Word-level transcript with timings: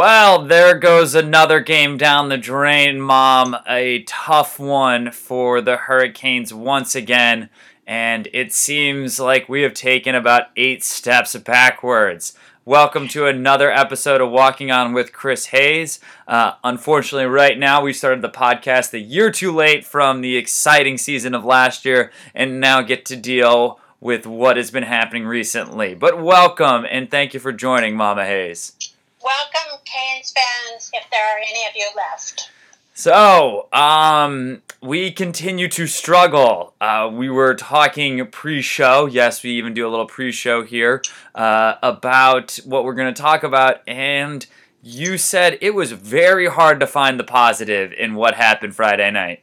Well, 0.00 0.46
there 0.46 0.78
goes 0.78 1.14
another 1.14 1.60
game 1.60 1.98
down 1.98 2.30
the 2.30 2.38
drain, 2.38 3.02
Mom. 3.02 3.54
A 3.68 4.02
tough 4.04 4.58
one 4.58 5.10
for 5.10 5.60
the 5.60 5.76
Hurricanes 5.76 6.54
once 6.54 6.94
again, 6.94 7.50
and 7.86 8.26
it 8.32 8.50
seems 8.54 9.20
like 9.20 9.46
we 9.46 9.60
have 9.60 9.74
taken 9.74 10.14
about 10.14 10.44
eight 10.56 10.82
steps 10.82 11.36
backwards. 11.36 12.32
Welcome 12.64 13.08
to 13.08 13.26
another 13.26 13.70
episode 13.70 14.22
of 14.22 14.30
Walking 14.30 14.70
On 14.70 14.94
with 14.94 15.12
Chris 15.12 15.48
Hayes. 15.48 16.00
Uh, 16.26 16.52
unfortunately, 16.64 17.26
right 17.26 17.58
now 17.58 17.82
we 17.82 17.92
started 17.92 18.22
the 18.22 18.30
podcast 18.30 18.94
a 18.94 18.98
year 18.98 19.30
too 19.30 19.52
late 19.52 19.84
from 19.84 20.22
the 20.22 20.38
exciting 20.38 20.96
season 20.96 21.34
of 21.34 21.44
last 21.44 21.84
year, 21.84 22.10
and 22.34 22.58
now 22.58 22.80
get 22.80 23.04
to 23.04 23.16
deal 23.16 23.78
with 24.00 24.26
what 24.26 24.56
has 24.56 24.70
been 24.70 24.84
happening 24.84 25.26
recently. 25.26 25.94
But 25.94 26.22
welcome, 26.22 26.86
and 26.90 27.10
thank 27.10 27.34
you 27.34 27.40
for 27.40 27.52
joining, 27.52 27.96
Mama 27.96 28.24
Hayes. 28.24 28.89
Welcome, 29.22 29.80
Canes 29.84 30.32
fans, 30.32 30.90
if 30.92 31.04
there 31.10 31.24
are 31.24 31.38
any 31.38 31.66
of 31.66 31.76
you 31.76 31.88
left. 31.96 32.50
So, 32.94 33.68
um, 33.72 34.62
we 34.82 35.10
continue 35.10 35.68
to 35.68 35.86
struggle. 35.86 36.74
Uh, 36.80 37.10
we 37.12 37.28
were 37.28 37.54
talking 37.54 38.26
pre-show. 38.26 39.06
Yes, 39.06 39.42
we 39.42 39.50
even 39.50 39.74
do 39.74 39.86
a 39.86 39.90
little 39.90 40.06
pre-show 40.06 40.64
here 40.64 41.02
uh, 41.34 41.74
about 41.82 42.58
what 42.64 42.84
we're 42.84 42.94
going 42.94 43.12
to 43.12 43.22
talk 43.22 43.42
about, 43.42 43.82
and 43.86 44.46
you 44.82 45.18
said 45.18 45.58
it 45.60 45.74
was 45.74 45.92
very 45.92 46.48
hard 46.48 46.80
to 46.80 46.86
find 46.86 47.20
the 47.20 47.24
positive 47.24 47.92
in 47.92 48.14
what 48.14 48.34
happened 48.34 48.74
Friday 48.74 49.10
night. 49.10 49.42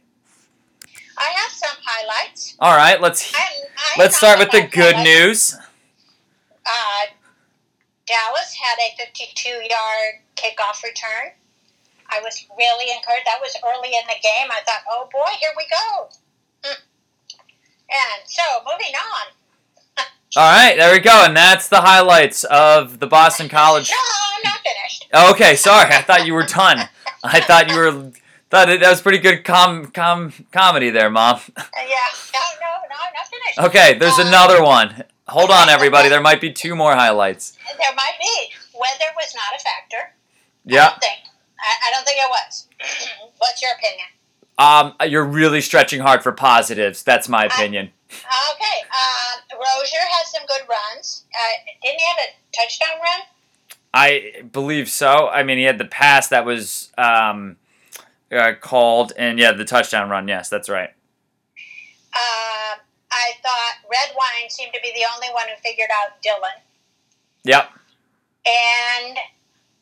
I 1.18 1.30
have 1.36 1.52
some 1.52 1.78
highlights. 1.84 2.56
All 2.60 2.76
right, 2.76 3.00
let's 3.02 3.34
I, 3.34 3.40
I 3.40 4.00
let's 4.00 4.18
start 4.18 4.40
with 4.40 4.52
the 4.52 4.62
good 4.62 4.96
highlights. 4.96 5.54
news. 5.54 5.58
Dallas 8.08 8.54
had 8.56 8.78
a 8.80 8.96
52-yard 8.96 10.24
kickoff 10.36 10.82
return. 10.84 11.34
I 12.10 12.22
was 12.22 12.46
really 12.58 12.92
encouraged. 12.96 13.26
That 13.28 13.40
was 13.42 13.56
early 13.66 13.90
in 13.90 14.08
the 14.08 14.16
game. 14.24 14.48
I 14.50 14.62
thought, 14.66 14.82
oh 14.90 15.10
boy, 15.12 15.30
here 15.40 15.50
we 15.58 15.66
go. 15.70 16.10
Hmm. 16.64 16.80
And 17.90 18.22
so, 18.26 18.42
moving 18.66 18.94
on. 18.96 20.06
All 20.38 20.52
right, 20.52 20.76
there 20.78 20.94
we 20.94 21.00
go, 21.00 21.26
and 21.26 21.36
that's 21.36 21.68
the 21.68 21.82
highlights 21.82 22.44
of 22.46 23.00
the 23.00 23.08
Boston 23.08 23.50
College. 23.50 23.90
No, 23.90 23.98
I'm 24.36 24.42
not 24.44 24.60
finished. 24.60 25.08
Okay, 25.32 25.56
sorry, 25.56 25.90
I 25.94 26.02
thought 26.02 26.26
you 26.26 26.34
were 26.34 26.46
done. 26.46 26.88
I 27.24 27.42
thought 27.42 27.70
you 27.70 27.78
were. 27.78 28.12
Thought 28.50 28.68
that 28.68 28.90
was 28.90 29.02
pretty 29.02 29.18
good 29.18 29.44
com 29.44 29.88
com 29.88 30.32
comedy 30.54 30.90
there, 30.90 31.10
Mom. 31.10 31.36
Uh, 31.36 31.64
yeah, 31.76 31.98
no, 32.34 32.40
no, 32.62 32.70
no, 32.88 32.96
I'm 32.98 33.14
not 33.14 33.28
finished. 33.30 33.60
Okay, 33.60 33.98
there's 34.00 34.18
Um, 34.20 34.28
another 34.28 34.64
one. 34.64 35.04
Hold 35.30 35.52
on, 35.52 35.68
everybody. 35.70 36.08
There 36.10 36.22
might 36.22 36.40
be 36.40 36.54
two 36.54 36.76
more 36.76 36.96
highlights. 36.96 37.58
There 37.78 37.96
might 37.96 38.14
be. 38.20 38.54
Weather 38.74 39.12
was 39.16 39.36
not 39.36 39.60
a 39.60 39.62
factor. 39.62 40.14
Yeah. 40.66 40.86
I 40.86 40.90
don't 40.90 41.00
think. 41.02 41.20
I, 41.60 41.88
I 41.88 41.92
don't 41.92 42.06
think 42.06 42.18
it 42.20 42.30
was. 42.30 42.68
What's 43.38 43.62
your 43.62 43.72
opinion? 43.74 44.08
Um, 44.58 44.94
you're 45.10 45.26
really 45.26 45.62
stretching 45.62 46.00
hard 46.00 46.24
for 46.24 46.32
positives. 46.32 47.04
That's 47.04 47.28
my 47.28 47.46
opinion. 47.46 47.92
Okay. 48.10 48.88
Um, 48.88 49.60
Rosier 49.60 50.00
has 50.00 50.32
some 50.32 50.46
good 50.48 50.62
runs. 50.68 51.26
Uh, 51.34 51.74
didn't 51.84 52.00
he 52.00 52.06
have 52.06 52.18
a 52.18 52.56
touchdown 52.56 53.00
run? 53.02 53.20
I 53.94 54.44
believe 54.52 54.90
so. 54.90 55.28
I 55.28 55.44
mean, 55.44 55.58
he 55.58 55.66
had 55.66 55.78
the 55.78 55.86
pass 55.86 56.30
that 56.30 56.46
was 56.46 56.92
um, 56.98 57.58
uh, 58.32 58.54
called, 58.60 59.14
and 59.18 59.38
yeah, 59.38 59.52
the 59.52 59.66
touchdown 59.66 60.10
run. 60.10 60.28
Yes, 60.28 60.50
that's 60.50 60.70
right. 60.70 60.92
Uh, 62.14 62.57
I 63.18 63.34
thought 63.42 63.82
Redwine 63.90 64.50
seemed 64.50 64.74
to 64.74 64.80
be 64.82 64.94
the 64.94 65.06
only 65.14 65.34
one 65.34 65.50
who 65.50 65.58
figured 65.66 65.90
out 65.90 66.22
Dillon. 66.22 66.62
Yep. 67.44 67.74
And 68.46 69.18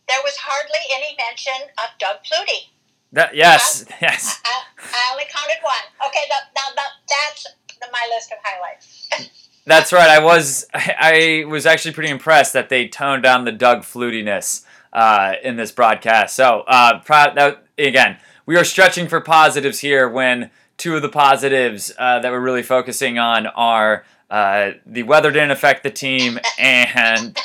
there 0.08 0.24
was 0.24 0.38
hardly 0.40 0.80
any 0.96 1.18
mention 1.20 1.68
of 1.78 1.92
Doug 2.00 2.24
Flutie. 2.24 2.72
That 3.12 3.36
yes, 3.36 3.86
yes. 4.02 4.42
I, 4.46 4.64
I 4.80 5.12
only 5.12 5.26
counted 5.30 5.60
one. 5.62 5.86
Okay, 6.08 6.24
that, 6.30 6.56
that, 6.56 6.72
that's 6.76 7.48
my 7.92 8.08
list 8.16 8.32
of 8.32 8.38
highlights. 8.44 9.10
That's 9.68 9.92
right. 9.92 10.10
I 10.10 10.24
was 10.24 10.68
I 10.76 11.44
was 11.48 11.66
actually 11.66 11.96
pretty 11.96 12.12
impressed 12.12 12.54
that 12.54 12.70
they 12.70 12.88
toned 12.88 13.24
down 13.24 13.46
the 13.46 13.52
Doug 13.52 13.80
flutiness 13.80 14.64
uh, 14.94 15.34
in 15.44 15.56
this 15.56 15.72
broadcast. 15.72 16.36
So 16.36 16.60
uh, 16.68 17.02
that 17.08 17.66
again, 17.76 18.18
we 18.46 18.58
are 18.58 18.64
stretching 18.64 19.08
for 19.08 19.22
positives 19.22 19.80
here 19.80 20.08
when 20.08 20.52
two 20.78 20.96
of 20.96 21.02
the 21.02 21.10
positives 21.10 21.92
uh, 21.98 22.20
that 22.20 22.32
we're 22.32 22.40
really 22.40 22.64
focusing 22.64 23.18
on 23.18 23.48
are 23.48 24.06
uh, 24.30 24.72
the 24.86 25.04
weather 25.04 25.32
didn't 25.32 25.52
affect 25.52 25.84
the 25.84 25.92
team 25.92 26.40
and 26.58 27.38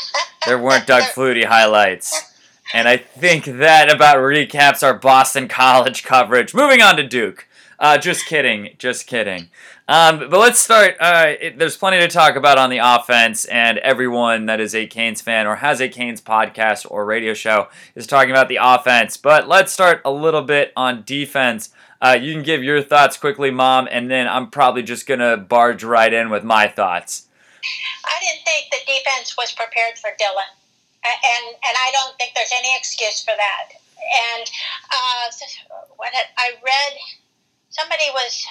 there 0.46 0.58
weren't 0.58 0.86
Doug 0.86 1.02
Flutie 1.14 1.44
highlights. 1.44 2.34
And 2.72 2.88
I 2.88 2.96
think 2.96 3.44
that 3.44 3.92
about 3.92 4.18
recaps 4.18 4.82
our 4.82 4.94
Boston 4.94 5.48
College 5.48 6.04
coverage. 6.04 6.54
Moving 6.54 6.80
on 6.80 6.96
to 6.96 7.06
Duke. 7.06 7.46
Uh, 7.80 7.96
just 7.96 8.26
kidding, 8.26 8.74
just 8.78 9.06
kidding. 9.06 9.48
Um, 9.88 10.18
but 10.18 10.38
let's 10.38 10.60
start. 10.60 10.96
Uh, 11.00 11.32
it, 11.40 11.58
there's 11.58 11.76
plenty 11.76 11.98
to 11.98 12.06
talk 12.08 12.36
about 12.36 12.58
on 12.58 12.70
the 12.70 12.78
offense, 12.78 13.46
and 13.46 13.78
everyone 13.78 14.46
that 14.46 14.60
is 14.60 14.74
a 14.74 14.86
Canes 14.86 15.20
fan 15.20 15.46
or 15.46 15.56
has 15.56 15.80
a 15.80 15.88
Canes 15.88 16.20
podcast 16.20 16.86
or 16.88 17.04
radio 17.04 17.34
show 17.34 17.68
is 17.94 18.06
talking 18.06 18.30
about 18.30 18.48
the 18.48 18.58
offense. 18.60 19.16
But 19.16 19.48
let's 19.48 19.72
start 19.72 20.02
a 20.04 20.12
little 20.12 20.42
bit 20.42 20.72
on 20.76 21.02
defense. 21.04 21.70
Uh, 22.00 22.16
you 22.20 22.32
can 22.32 22.42
give 22.42 22.64
your 22.64 22.82
thoughts 22.82 23.16
quickly, 23.18 23.50
Mom, 23.50 23.86
and 23.90 24.10
then 24.10 24.26
I'm 24.26 24.50
probably 24.50 24.82
just 24.82 25.06
gonna 25.06 25.36
barge 25.36 25.84
right 25.84 26.12
in 26.12 26.30
with 26.30 26.44
my 26.44 26.66
thoughts. 26.66 27.26
I 28.04 28.16
didn't 28.20 28.44
think 28.44 28.70
the 28.70 28.80
defense 28.90 29.36
was 29.36 29.52
prepared 29.52 29.98
for 29.98 30.10
Dillon, 30.18 30.48
and 31.04 31.46
and 31.48 31.76
I 31.76 31.90
don't 31.92 32.16
think 32.16 32.32
there's 32.34 32.52
any 32.56 32.74
excuse 32.76 33.22
for 33.22 33.34
that. 33.36 33.68
And 34.00 34.50
uh, 34.90 35.28
what 35.96 36.12
had- 36.14 36.32
I 36.38 36.52
read, 36.64 36.92
somebody 37.68 38.08
was, 38.14 38.46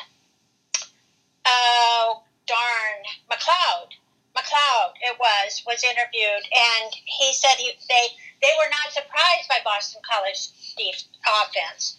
oh 1.45 2.21
darn, 2.45 3.01
McLeod, 3.31 3.97
McLeod 4.37 4.93
it 5.01 5.17
was 5.19 5.63
was 5.65 5.83
interviewed, 5.83 6.45
and 6.53 6.93
he 7.05 7.33
said 7.33 7.57
he 7.57 7.71
they 7.89 8.07
they 8.43 8.53
were 8.61 8.69
not 8.69 8.93
surprised 8.93 9.49
by 9.49 9.57
Boston 9.65 10.01
College 10.05 10.49
def- 10.77 11.09
offense. 11.25 11.97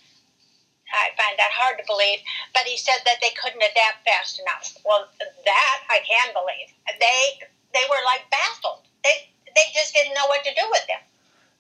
I 0.92 1.14
find 1.16 1.38
that 1.38 1.50
hard 1.52 1.78
to 1.78 1.84
believe, 1.86 2.18
but 2.52 2.62
he 2.64 2.76
said 2.76 2.98
that 3.04 3.18
they 3.20 3.30
couldn't 3.40 3.62
adapt 3.62 4.04
fast 4.06 4.40
enough. 4.40 4.76
Well, 4.84 5.06
that 5.18 5.78
I 5.88 6.00
can 6.06 6.32
believe. 6.32 6.74
They 6.98 7.46
they 7.72 7.84
were 7.88 8.02
like 8.04 8.28
baffled. 8.30 8.82
They 9.04 9.30
they 9.54 9.66
just 9.74 9.94
didn't 9.94 10.14
know 10.14 10.26
what 10.26 10.44
to 10.44 10.50
do 10.54 10.66
with 10.70 10.86
them. 10.86 11.00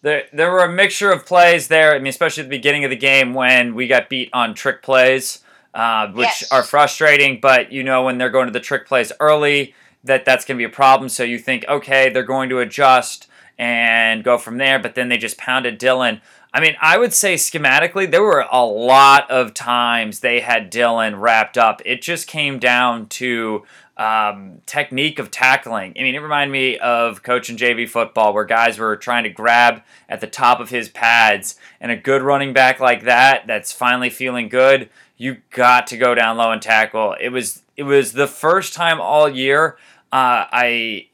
There, 0.02 0.24
there 0.32 0.50
were 0.50 0.64
a 0.64 0.72
mixture 0.72 1.12
of 1.12 1.26
plays 1.26 1.68
there. 1.68 1.94
I 1.94 1.98
mean, 1.98 2.06
especially 2.08 2.42
at 2.42 2.46
the 2.46 2.56
beginning 2.56 2.84
of 2.84 2.90
the 2.90 2.96
game 2.96 3.34
when 3.34 3.74
we 3.74 3.86
got 3.86 4.08
beat 4.08 4.30
on 4.32 4.54
trick 4.54 4.82
plays, 4.82 5.40
uh, 5.74 6.08
which 6.08 6.26
Yes. 6.26 6.52
are 6.52 6.62
frustrating. 6.62 7.38
But 7.40 7.70
you 7.70 7.84
know, 7.84 8.04
when 8.04 8.16
they're 8.18 8.30
going 8.30 8.46
to 8.46 8.52
the 8.52 8.60
trick 8.60 8.86
plays 8.86 9.12
early, 9.20 9.74
that 10.04 10.24
that's 10.24 10.44
going 10.44 10.56
to 10.56 10.58
be 10.58 10.64
a 10.70 10.74
problem. 10.74 11.08
So 11.08 11.22
you 11.22 11.38
think, 11.38 11.64
okay, 11.68 12.08
they're 12.08 12.22
going 12.22 12.48
to 12.48 12.60
adjust 12.60 13.26
and 13.58 14.24
go 14.24 14.38
from 14.38 14.56
there. 14.56 14.78
But 14.78 14.94
then 14.94 15.10
they 15.10 15.18
just 15.18 15.36
pounded 15.36 15.76
Dillon. 15.76 16.22
I 16.52 16.60
mean, 16.60 16.74
I 16.80 16.98
would 16.98 17.12
say 17.12 17.34
schematically, 17.34 18.10
there 18.10 18.22
were 18.22 18.44
a 18.50 18.64
lot 18.64 19.30
of 19.30 19.54
times 19.54 20.20
they 20.20 20.40
had 20.40 20.70
Dillon 20.70 21.16
wrapped 21.16 21.56
up. 21.56 21.80
It 21.84 22.02
just 22.02 22.26
came 22.26 22.58
down 22.58 23.06
to 23.08 23.64
um, 23.96 24.62
technique 24.66 25.18
of 25.18 25.30
tackling. 25.30 25.94
I 25.98 26.02
mean, 26.02 26.14
it 26.14 26.18
reminded 26.18 26.52
me 26.52 26.78
of 26.78 27.22
coaching 27.22 27.56
JV 27.56 27.88
football 27.88 28.32
where 28.32 28.44
guys 28.44 28.78
were 28.78 28.96
trying 28.96 29.24
to 29.24 29.30
grab 29.30 29.82
at 30.08 30.20
the 30.20 30.26
top 30.26 30.58
of 30.58 30.70
his 30.70 30.88
pads, 30.88 31.56
and 31.80 31.92
a 31.92 31.96
good 31.96 32.22
running 32.22 32.52
back 32.52 32.80
like 32.80 33.04
that, 33.04 33.46
that's 33.46 33.72
finally 33.72 34.10
feeling 34.10 34.48
good, 34.48 34.88
you 35.16 35.36
got 35.50 35.86
to 35.88 35.98
go 35.98 36.14
down 36.14 36.38
low 36.38 36.50
and 36.50 36.62
tackle. 36.62 37.14
It 37.20 37.28
was 37.28 37.62
it 37.76 37.82
was 37.82 38.12
the 38.12 38.26
first 38.26 38.72
time 38.72 39.00
all 39.00 39.28
year 39.28 39.76
uh, 40.12 40.48
I 40.50 41.08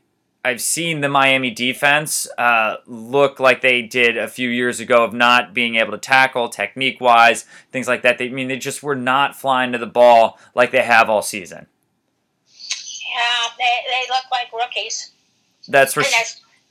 I've 0.46 0.60
seen 0.62 1.00
the 1.00 1.08
Miami 1.08 1.50
defense 1.50 2.28
uh, 2.38 2.76
look 2.86 3.40
like 3.40 3.62
they 3.62 3.82
did 3.82 4.16
a 4.16 4.28
few 4.28 4.48
years 4.48 4.78
ago 4.78 5.02
of 5.02 5.12
not 5.12 5.52
being 5.52 5.74
able 5.74 5.90
to 5.90 5.98
tackle 5.98 6.48
technique 6.48 7.00
wise, 7.00 7.46
things 7.72 7.88
like 7.88 8.02
that. 8.02 8.18
They 8.18 8.26
I 8.26 8.30
mean 8.30 8.46
they 8.46 8.56
just 8.56 8.80
were 8.80 8.94
not 8.94 9.34
flying 9.34 9.72
to 9.72 9.78
the 9.78 9.90
ball 9.90 10.38
like 10.54 10.70
they 10.70 10.84
have 10.84 11.10
all 11.10 11.22
season. 11.22 11.66
Yeah, 12.46 13.42
they, 13.58 13.74
they 13.90 14.04
look 14.08 14.30
like 14.30 14.52
rookies, 14.52 15.10
That's 15.66 15.94
for 15.94 16.04
sure. 16.04 16.14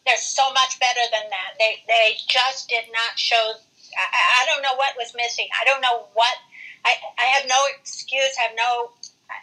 they're, 0.05 0.15
so 0.17 0.47
much 0.53 0.79
better 0.79 1.03
than 1.11 1.29
that. 1.31 1.59
They 1.59 1.83
they 1.85 2.15
just 2.29 2.69
did 2.69 2.85
not 2.93 3.19
show. 3.19 3.35
I, 3.35 4.05
I- 4.07 4.43
I 4.43 4.45
don't 4.45 4.61
know 4.61 4.75
what 4.77 4.95
was 4.97 5.11
missing. 5.17 5.47
I 5.59 5.65
don't 5.65 5.81
know 5.81 6.07
what. 6.13 6.37
I 6.85 6.95
I 7.19 7.25
have 7.35 7.45
no 7.49 7.59
excuse. 7.77 8.37
Have 8.37 8.55
no 8.55 8.91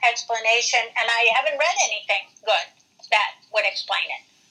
explanation, 0.09 0.81
and 0.81 1.07
I 1.11 1.29
haven't 1.37 1.59
read 1.59 1.77
anything 1.85 2.33
good 2.47 2.82
that 3.13 3.35
would 3.55 3.65
explain 3.65 4.03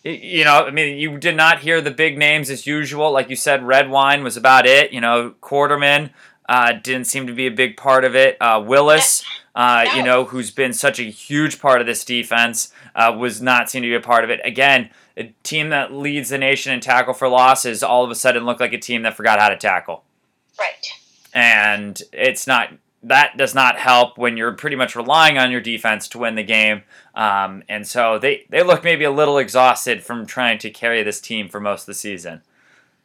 it. 0.04 0.24
You 0.24 0.46
know, 0.46 0.66
I 0.66 0.72
mean, 0.72 0.98
you 0.98 1.18
did 1.20 1.36
not 1.36 1.60
hear 1.60 1.82
the 1.82 1.92
big 1.92 2.18
names 2.18 2.50
as 2.50 2.66
usual. 2.66 3.12
Like 3.12 3.30
you 3.30 3.36
said, 3.36 3.62
Redwine 3.64 4.24
was 4.24 4.38
about 4.38 4.66
it. 4.66 4.92
You 4.94 5.02
know, 5.02 5.36
Quarterman. 5.42 6.10
uh, 6.52 6.74
didn't 6.74 7.06
seem 7.06 7.28
to 7.28 7.34
be 7.34 7.48
a 7.48 7.52
big 7.52 7.78
part 7.78 8.04
of 8.04 8.14
it. 8.14 8.36
Uh, 8.42 8.62
Willis, 8.66 9.24
uh, 9.56 9.86
you 9.96 10.04
know, 10.04 10.26
who's 10.26 10.52
been 10.52 10.74
such 10.74 11.00
a 11.00 11.04
huge 11.04 11.62
part 11.62 11.80
of 11.80 11.88
this 11.88 12.04
defense, 12.04 12.74
uh, 12.94 13.16
was 13.18 13.42
not 13.42 13.70
seen 13.70 13.84
to 13.84 13.88
be 13.88 13.96
a 13.96 14.02
part 14.02 14.26
of 14.26 14.30
it. 14.30 14.42
Again, 14.44 14.90
a 15.16 15.34
team 15.44 15.70
that 15.70 15.94
leads 15.94 16.28
the 16.30 16.38
nation 16.38 16.74
in 16.74 16.82
tackle 16.82 17.14
for 17.14 17.30
losses 17.30 17.84
all 17.84 18.04
of 18.04 18.12
a 18.12 18.16
sudden 18.16 18.44
looked 18.46 18.60
like 18.60 18.74
a 18.74 18.78
team 18.78 19.04
that 19.04 19.16
forgot 19.16 19.40
how 19.40 19.48
to 19.48 19.56
tackle. 19.56 20.04
Right. 20.60 20.88
And 21.34 22.02
it's 22.12 22.46
not 22.48 22.74
that 23.04 23.36
does 23.38 23.56
not 23.56 23.80
help 23.80 24.18
when 24.18 24.38
you're 24.38 24.54
pretty 24.54 24.76
much 24.76 24.96
relying 24.96 25.38
on 25.38 25.52
your 25.52 25.62
defense 25.62 26.08
to 26.10 26.20
win 26.20 26.36
the 26.36 26.44
game. 26.44 26.84
Um, 27.16 27.64
and 27.68 27.88
so 27.88 28.20
they, 28.20 28.46
they 28.50 28.64
look 28.64 28.84
maybe 28.84 29.04
a 29.04 29.12
little 29.12 29.38
exhausted 29.38 30.04
from 30.04 30.26
trying 30.26 30.60
to 30.60 30.70
carry 30.70 31.02
this 31.02 31.20
team 31.20 31.50
for 31.50 31.60
most 31.60 31.82
of 31.82 31.86
the 31.88 31.94
season. 31.96 32.42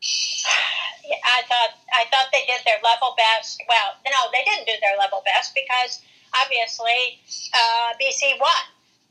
Yeah, 0.03 1.17
I 1.25 1.43
thought 1.49 1.71
I 1.95 2.05
thought 2.11 2.29
they 2.33 2.45
did 2.47 2.61
their 2.67 2.79
level 2.85 3.15
best. 3.17 3.63
Well, 3.69 3.95
no, 4.05 4.31
they 4.33 4.45
didn't 4.45 4.67
do 4.67 4.73
their 4.83 4.99
level 4.99 5.23
best 5.25 5.55
because 5.55 6.03
obviously 6.35 7.21
uh, 7.55 7.95
BC 8.01 8.39
won, 8.39 8.65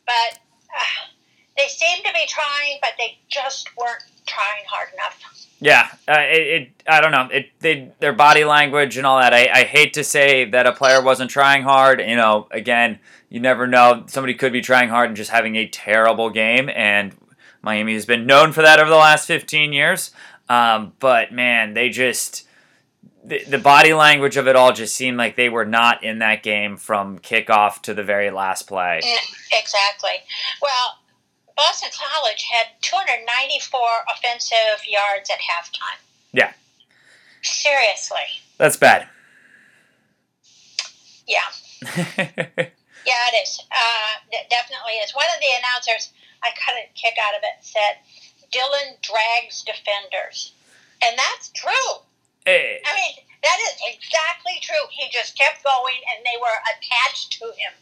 but 0.05 0.39
uh, 0.69 1.14
they 1.57 1.67
seemed 1.67 2.05
to 2.05 2.13
be 2.13 2.25
trying, 2.27 2.77
but 2.81 2.91
they 2.97 3.17
just 3.27 3.69
weren't 3.77 4.03
trying 4.25 4.63
hard 4.67 4.89
enough. 4.93 5.21
Yeah, 5.61 5.87
uh, 6.07 6.19
it, 6.19 6.47
it. 6.47 6.83
I 6.85 6.99
don't 6.99 7.11
know. 7.11 7.29
It. 7.31 7.49
They. 7.59 7.91
Their 7.99 8.13
body 8.13 8.43
language 8.43 8.97
and 8.97 9.07
all 9.07 9.19
that. 9.19 9.33
I, 9.33 9.47
I. 9.51 9.63
hate 9.63 9.93
to 9.93 10.03
say 10.03 10.45
that 10.45 10.67
a 10.67 10.73
player 10.73 11.01
wasn't 11.01 11.31
trying 11.31 11.63
hard. 11.63 12.01
You 12.01 12.17
know, 12.17 12.47
again, 12.51 12.99
you 13.29 13.39
never 13.39 13.65
know. 13.65 14.03
Somebody 14.07 14.33
could 14.33 14.51
be 14.51 14.61
trying 14.61 14.89
hard 14.89 15.07
and 15.07 15.15
just 15.15 15.31
having 15.31 15.55
a 15.55 15.65
terrible 15.67 16.29
game. 16.29 16.69
And 16.69 17.15
Miami 17.61 17.93
has 17.93 18.05
been 18.05 18.25
known 18.25 18.51
for 18.51 18.61
that 18.63 18.79
over 18.79 18.89
the 18.89 18.97
last 18.97 19.27
fifteen 19.27 19.71
years. 19.71 20.11
Um, 20.49 20.93
but 20.99 21.31
man, 21.31 21.73
they 21.73 21.89
just. 21.89 22.47
The, 23.23 23.43
the 23.45 23.57
body 23.57 23.91
language 23.91 24.37
of 24.37 24.47
it 24.47 24.55
all 24.55 24.71
just 24.71 24.93
seemed 24.93 25.17
like 25.17 25.35
they 25.35 25.49
were 25.49 25.65
not 25.65 26.03
in 26.03 26.19
that 26.19 26.43
game 26.43 26.77
from 26.77 27.17
kickoff 27.17 27.81
to 27.83 27.95
the 27.95 28.03
very 28.03 28.29
last 28.29 28.67
play. 28.67 29.01
Exactly. 29.51 30.11
Well, 30.61 30.99
Boston 31.55 31.89
College 31.93 32.43
had 32.51 32.67
294 32.81 33.79
offensive 34.11 34.85
yards 34.87 35.29
at 35.29 35.39
halftime. 35.39 35.99
Yeah. 36.33 36.51
Seriously. 37.41 38.41
That's 38.57 38.77
bad. 38.77 39.07
Yeah. 41.27 42.65
Yeah, 43.05 43.21
it 43.31 43.45
is. 43.45 43.61
Uh, 43.69 44.11
it 44.33 44.49
definitely 44.49 44.97
is. 45.05 45.13
One 45.13 45.29
of 45.29 45.39
the 45.39 45.53
announcers, 45.61 46.09
I 46.41 46.49
got 46.57 46.73
a 46.73 46.89
kick 46.97 47.13
out 47.21 47.37
of 47.37 47.45
it, 47.45 47.61
said, 47.61 48.01
Dillon 48.51 48.97
drags 49.05 49.61
defenders. 49.61 50.53
And 51.05 51.13
that's 51.13 51.53
true. 51.53 52.01
Eh, 52.49 52.81
I 52.81 52.91
mean, 52.97 53.13
that 53.45 53.59
is 53.69 53.77
exactly 53.93 54.57
true. 54.61 54.89
He 54.89 55.05
just 55.13 55.37
kept 55.37 55.63
going 55.63 56.01
and 56.13 56.25
they 56.25 56.37
were 56.41 56.57
attached 56.73 57.37
to 57.37 57.45
him. 57.53 57.73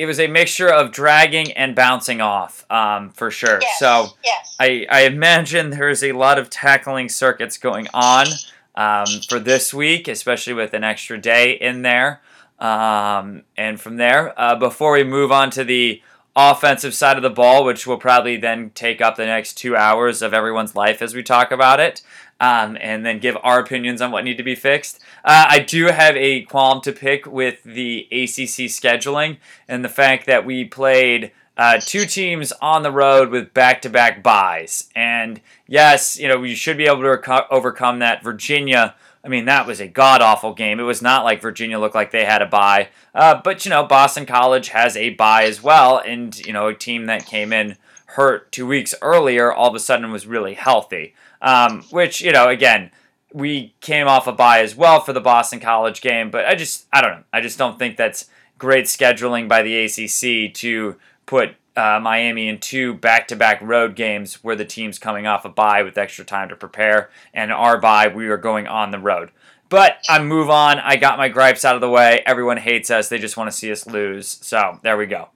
It 0.00 0.06
was 0.06 0.18
a 0.18 0.28
mixture 0.28 0.68
of 0.68 0.92
dragging 0.92 1.52
and 1.52 1.76
bouncing 1.76 2.22
off, 2.22 2.64
um, 2.70 3.10
for 3.10 3.30
sure. 3.30 3.58
Yes. 3.60 3.78
So. 3.78 4.06
yes. 4.24 4.56
I, 4.58 4.86
I 4.90 5.02
imagine 5.02 5.70
there's 5.70 6.02
a 6.02 6.12
lot 6.12 6.38
of 6.38 6.48
tackling 6.48 7.10
circuits 7.10 7.58
going 7.58 7.86
on 7.92 8.26
um, 8.74 9.06
for 9.28 9.38
this 9.38 9.74
week, 9.74 10.08
especially 10.08 10.54
with 10.54 10.72
an 10.74 10.84
extra 10.84 11.18
day 11.18 11.52
in 11.52 11.82
there. 11.82 12.20
Um, 12.58 13.42
and 13.58 13.80
from 13.80 13.96
there, 13.96 14.38
uh, 14.40 14.56
before 14.56 14.92
we 14.92 15.04
move 15.04 15.30
on 15.32 15.50
to 15.50 15.64
the 15.64 16.02
offensive 16.36 16.94
side 16.94 17.16
of 17.16 17.22
the 17.22 17.30
ball, 17.30 17.64
which 17.64 17.86
will 17.86 17.98
probably 17.98 18.36
then 18.36 18.70
take 18.74 19.00
up 19.00 19.16
the 19.16 19.26
next 19.26 19.54
two 19.54 19.76
hours 19.76 20.22
of 20.22 20.32
everyone's 20.32 20.74
life 20.74 21.02
as 21.02 21.14
we 21.14 21.22
talk 21.22 21.50
about 21.50 21.78
it, 21.78 22.02
um, 22.40 22.76
and 22.80 23.04
then 23.04 23.18
give 23.18 23.36
our 23.42 23.60
opinions 23.60 24.00
on 24.00 24.10
what 24.10 24.24
need 24.24 24.38
to 24.38 24.42
be 24.42 24.54
fixed. 24.54 24.98
Uh, 25.24 25.46
I 25.48 25.58
do 25.60 25.86
have 25.86 26.16
a 26.16 26.44
qualm 26.44 26.80
to 26.82 26.92
pick 26.92 27.26
with 27.26 27.62
the 27.62 28.08
ACC 28.10 28.66
scheduling 28.68 29.36
and 29.68 29.84
the 29.84 29.88
fact 29.88 30.26
that 30.26 30.46
we 30.46 30.64
played 30.64 31.32
uh, 31.56 31.78
two 31.78 32.06
teams 32.06 32.52
on 32.62 32.82
the 32.82 32.90
road 32.90 33.28
with 33.28 33.52
back-to-back 33.52 34.22
byes. 34.22 34.88
And 34.96 35.42
yes, 35.68 36.18
you 36.18 36.26
know 36.26 36.38
we 36.38 36.54
should 36.54 36.78
be 36.78 36.86
able 36.86 37.02
to 37.02 37.46
overcome 37.50 37.98
that. 37.98 38.24
Virginia, 38.24 38.94
I 39.22 39.28
mean, 39.28 39.44
that 39.44 39.66
was 39.66 39.78
a 39.78 39.86
god 39.86 40.22
awful 40.22 40.54
game. 40.54 40.80
It 40.80 40.84
was 40.84 41.02
not 41.02 41.24
like 41.24 41.42
Virginia 41.42 41.78
looked 41.78 41.94
like 41.94 42.10
they 42.10 42.24
had 42.24 42.40
a 42.40 42.46
bye. 42.46 42.88
Uh, 43.14 43.38
but 43.44 43.66
you 43.66 43.70
know, 43.70 43.84
Boston 43.84 44.24
College 44.24 44.68
has 44.68 44.96
a 44.96 45.10
bye 45.10 45.44
as 45.44 45.62
well, 45.62 45.98
and 45.98 46.38
you 46.46 46.54
know, 46.54 46.68
a 46.68 46.74
team 46.74 47.04
that 47.06 47.26
came 47.26 47.52
in 47.52 47.76
hurt 48.14 48.50
two 48.50 48.66
weeks 48.66 48.94
earlier 49.02 49.52
all 49.52 49.68
of 49.68 49.74
a 49.74 49.80
sudden 49.80 50.10
was 50.10 50.26
really 50.26 50.54
healthy. 50.54 51.14
Um, 51.42 51.82
which 51.90 52.20
you 52.20 52.32
know, 52.32 52.48
again. 52.48 52.90
We 53.32 53.76
came 53.80 54.08
off 54.08 54.26
a 54.26 54.32
bye 54.32 54.58
as 54.58 54.74
well 54.74 54.98
for 54.98 55.12
the 55.12 55.20
Boston 55.20 55.60
College 55.60 56.00
game, 56.00 56.32
but 56.32 56.46
I 56.46 56.56
just 56.56 56.88
I 56.92 57.00
don't 57.00 57.12
know. 57.12 57.22
I 57.32 57.40
just 57.40 57.58
don't 57.58 57.78
think 57.78 57.96
that's 57.96 58.28
great 58.58 58.86
scheduling 58.86 59.48
by 59.48 59.62
the 59.62 59.84
ACC 59.84 60.52
to 60.54 60.96
put 61.26 61.54
uh, 61.76 62.00
Miami 62.00 62.48
in 62.48 62.58
two 62.58 62.94
back-to-back 62.94 63.60
road 63.62 63.94
games 63.94 64.42
where 64.44 64.56
the 64.56 64.64
team's 64.64 64.98
coming 64.98 65.26
off 65.26 65.44
a 65.44 65.48
bye 65.48 65.82
with 65.82 65.96
extra 65.96 66.24
time 66.24 66.48
to 66.48 66.56
prepare, 66.56 67.10
and 67.32 67.52
our 67.52 67.78
bye 67.80 68.08
we 68.08 68.28
are 68.28 68.36
going 68.36 68.66
on 68.66 68.90
the 68.90 68.98
road. 68.98 69.30
But 69.68 69.98
I 70.08 70.20
move 70.20 70.50
on. 70.50 70.80
I 70.80 70.96
got 70.96 71.16
my 71.16 71.28
gripes 71.28 71.64
out 71.64 71.76
of 71.76 71.80
the 71.80 71.88
way. 71.88 72.22
Everyone 72.26 72.56
hates 72.56 72.90
us. 72.90 73.08
They 73.08 73.18
just 73.18 73.36
want 73.36 73.50
to 73.50 73.56
see 73.56 73.70
us 73.70 73.86
lose. 73.86 74.26
So 74.42 74.80
there 74.82 74.96
we 74.96 75.06
go. 75.06 75.28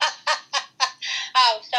oh, 1.36 1.58
so 1.60 1.78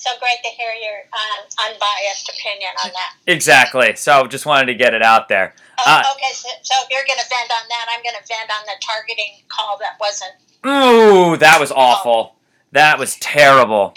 it's 0.00 0.08
so 0.08 0.18
great 0.18 0.40
to 0.42 0.48
hear 0.56 0.72
your 0.72 1.04
um, 1.12 1.44
unbiased 1.68 2.30
opinion 2.30 2.72
on 2.84 2.90
that. 2.92 3.16
Exactly. 3.26 3.94
So 3.96 4.26
just 4.26 4.46
wanted 4.46 4.66
to 4.66 4.74
get 4.74 4.94
it 4.94 5.02
out 5.02 5.28
there. 5.28 5.54
Oh, 5.78 5.84
Uh, 5.86 6.02
okay, 6.16 6.32
so, 6.32 6.48
so 6.62 6.74
if 6.84 6.88
you're 6.90 7.04
going 7.06 7.18
to 7.20 7.28
vent 7.28 7.50
on 7.52 7.68
that, 7.68 7.86
I'm 7.90 8.02
going 8.02 8.16
to 8.16 8.26
vent 8.26 8.48
on 8.48 8.64
the 8.64 8.80
targeting 8.80 9.44
call 9.48 9.76
that 9.78 10.00
wasn't. 10.00 10.32
Ooh, 10.64 11.36
that 11.36 11.60
was 11.60 11.70
awful. 11.70 12.36
That 12.72 12.98
was 12.98 13.16
terrible. 13.16 13.94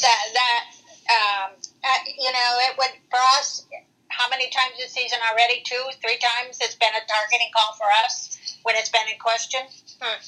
That, 0.00 0.22
that 0.32 0.64
um, 1.12 1.50
uh, 1.84 1.88
you 2.18 2.32
know, 2.32 2.50
it 2.70 2.78
would, 2.78 2.96
for 3.10 3.20
us, 3.38 3.66
how 4.08 4.30
many 4.30 4.48
times 4.48 4.76
this 4.78 4.92
season 4.92 5.18
already? 5.30 5.62
Two, 5.66 5.82
three 6.00 6.16
times 6.16 6.58
it's 6.62 6.76
been 6.76 6.94
a 6.96 7.04
targeting 7.06 7.50
call 7.54 7.74
for 7.76 7.88
us 8.04 8.56
when 8.62 8.76
it's 8.76 8.88
been 8.88 9.08
in 9.12 9.18
question? 9.18 9.60
Hmm. 10.00 10.20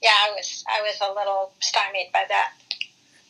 Yeah, 0.00 0.14
I 0.14 0.30
was, 0.30 0.64
I 0.68 0.80
was 0.80 0.96
a 1.02 1.12
little 1.12 1.52
stymied 1.58 2.12
by 2.12 2.24
that. 2.28 2.52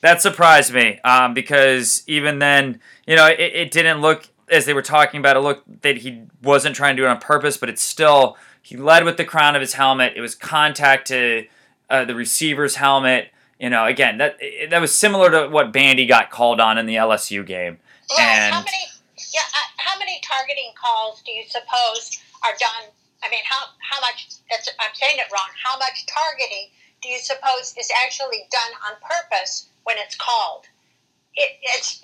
That 0.00 0.22
surprised 0.22 0.72
me 0.72 1.00
um, 1.00 1.34
because 1.34 2.02
even 2.06 2.38
then, 2.38 2.80
you 3.06 3.16
know, 3.16 3.26
it, 3.26 3.40
it 3.40 3.70
didn't 3.70 4.00
look 4.00 4.28
as 4.50 4.64
they 4.64 4.74
were 4.74 4.82
talking 4.82 5.18
about 5.18 5.36
it. 5.36 5.40
Looked 5.40 5.82
that 5.82 5.98
he 5.98 6.22
wasn't 6.42 6.76
trying 6.76 6.96
to 6.96 7.02
do 7.02 7.06
it 7.06 7.10
on 7.10 7.18
purpose, 7.18 7.56
but 7.56 7.68
it's 7.68 7.82
still 7.82 8.36
he 8.62 8.76
led 8.76 9.04
with 9.04 9.16
the 9.16 9.24
crown 9.24 9.54
of 9.56 9.60
his 9.60 9.74
helmet. 9.74 10.12
It 10.16 10.20
was 10.20 10.34
contact 10.34 11.08
to 11.08 11.46
uh, 11.90 12.04
the 12.04 12.14
receiver's 12.14 12.76
helmet. 12.76 13.30
You 13.58 13.70
know, 13.70 13.86
again 13.86 14.18
that 14.18 14.38
that 14.70 14.80
was 14.80 14.94
similar 14.96 15.30
to 15.32 15.48
what 15.48 15.72
Bandy 15.72 16.06
got 16.06 16.30
called 16.30 16.60
on 16.60 16.78
in 16.78 16.86
the 16.86 16.94
LSU 16.94 17.44
game. 17.44 17.78
Well, 18.10 18.20
And- 18.20 18.54
how 18.54 18.60
many? 18.60 18.76
Yeah, 19.34 19.40
uh, 19.42 19.68
how 19.78 19.98
many 19.98 20.20
targeting 20.22 20.72
calls 20.80 21.22
do 21.26 21.32
you 21.32 21.42
suppose 21.48 22.22
are 22.44 22.54
done? 22.58 22.88
I 23.22 23.28
mean, 23.30 23.42
how 23.44 23.66
how 23.82 24.00
much? 24.00 24.28
That's, 24.48 24.68
I'm 24.78 24.94
saying 24.94 25.18
it 25.18 25.26
wrong. 25.32 25.48
How 25.62 25.76
much 25.76 26.06
targeting 26.06 26.70
do 27.02 27.08
you 27.08 27.18
suppose 27.18 27.74
is 27.78 27.90
actually 28.04 28.46
done 28.50 28.72
on 28.88 28.96
purpose 29.00 29.68
when 29.84 29.96
it's 29.98 30.16
called? 30.16 30.66
It, 31.34 31.58
it's 31.62 32.00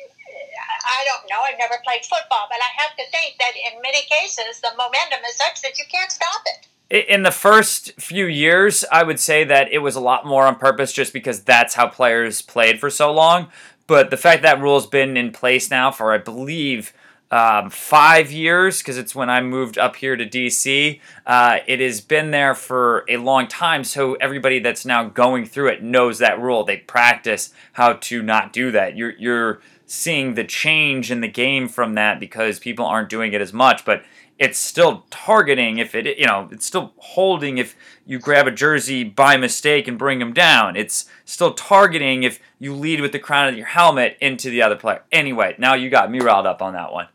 I 0.86 1.04
don't 1.04 1.28
know. 1.30 1.42
I've 1.42 1.58
never 1.58 1.82
played 1.84 2.04
football, 2.04 2.46
but 2.48 2.58
I 2.60 2.82
have 2.82 2.96
to 2.96 3.04
think 3.10 3.36
that 3.38 3.52
in 3.56 3.82
many 3.82 4.02
cases 4.02 4.60
the 4.60 4.70
momentum 4.76 5.20
is 5.28 5.36
such 5.36 5.62
that 5.62 5.78
you 5.78 5.84
can't 5.90 6.10
stop 6.10 6.42
it. 6.46 7.08
In 7.08 7.22
the 7.22 7.30
first 7.30 7.92
few 8.00 8.26
years, 8.26 8.84
I 8.92 9.02
would 9.02 9.18
say 9.18 9.42
that 9.44 9.72
it 9.72 9.78
was 9.78 9.96
a 9.96 10.00
lot 10.00 10.26
more 10.26 10.46
on 10.46 10.56
purpose 10.56 10.92
just 10.92 11.12
because 11.12 11.42
that's 11.42 11.74
how 11.74 11.88
players 11.88 12.42
played 12.42 12.78
for 12.78 12.90
so 12.90 13.12
long. 13.12 13.48
But 13.86 14.10
the 14.10 14.16
fact 14.16 14.42
that 14.42 14.60
rule's 14.60 14.86
been 14.86 15.16
in 15.16 15.32
place 15.32 15.70
now 15.70 15.90
for, 15.90 16.12
I 16.12 16.18
believe, 16.18 16.92
um, 17.34 17.68
five 17.68 18.30
years, 18.30 18.78
because 18.78 18.96
it's 18.96 19.12
when 19.12 19.28
I 19.28 19.40
moved 19.40 19.76
up 19.76 19.96
here 19.96 20.14
to 20.14 20.24
DC, 20.24 21.00
uh, 21.26 21.58
it 21.66 21.80
has 21.80 22.00
been 22.00 22.30
there 22.30 22.54
for 22.54 23.04
a 23.08 23.16
long 23.16 23.48
time. 23.48 23.82
So 23.82 24.14
everybody 24.14 24.60
that's 24.60 24.86
now 24.86 25.02
going 25.02 25.44
through 25.44 25.70
it 25.70 25.82
knows 25.82 26.20
that 26.20 26.40
rule. 26.40 26.62
They 26.62 26.76
practice 26.76 27.52
how 27.72 27.94
to 27.94 28.22
not 28.22 28.52
do 28.52 28.70
that. 28.70 28.96
You're, 28.96 29.16
you're 29.18 29.60
seeing 29.84 30.34
the 30.34 30.44
change 30.44 31.10
in 31.10 31.22
the 31.22 31.28
game 31.28 31.66
from 31.66 31.94
that 31.94 32.20
because 32.20 32.60
people 32.60 32.86
aren't 32.86 33.08
doing 33.08 33.32
it 33.32 33.40
as 33.40 33.52
much. 33.52 33.84
But 33.84 34.04
it's 34.38 34.58
still 34.58 35.04
targeting 35.10 35.78
if 35.78 35.94
it 35.94 36.18
you 36.18 36.26
know 36.26 36.48
it's 36.50 36.66
still 36.66 36.92
holding 36.96 37.58
if 37.58 37.76
you 38.04 38.18
grab 38.18 38.48
a 38.48 38.50
jersey 38.50 39.04
by 39.04 39.36
mistake 39.36 39.86
and 39.86 39.96
bring 39.96 40.18
them 40.18 40.32
down 40.32 40.74
it's 40.74 41.08
still 41.24 41.54
targeting 41.54 42.24
if 42.24 42.40
you 42.58 42.74
lead 42.74 43.00
with 43.00 43.12
the 43.12 43.18
crown 43.20 43.46
of 43.46 43.56
your 43.56 43.66
helmet 43.66 44.16
into 44.20 44.50
the 44.50 44.60
other 44.60 44.74
player 44.74 45.04
anyway 45.12 45.54
now 45.56 45.74
you 45.74 45.88
got 45.88 46.10
me 46.10 46.18
riled 46.18 46.46
up 46.46 46.60
on 46.60 46.72
that 46.72 46.92
one 46.92 47.06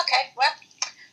Okay, 0.00 0.32
well, 0.36 0.50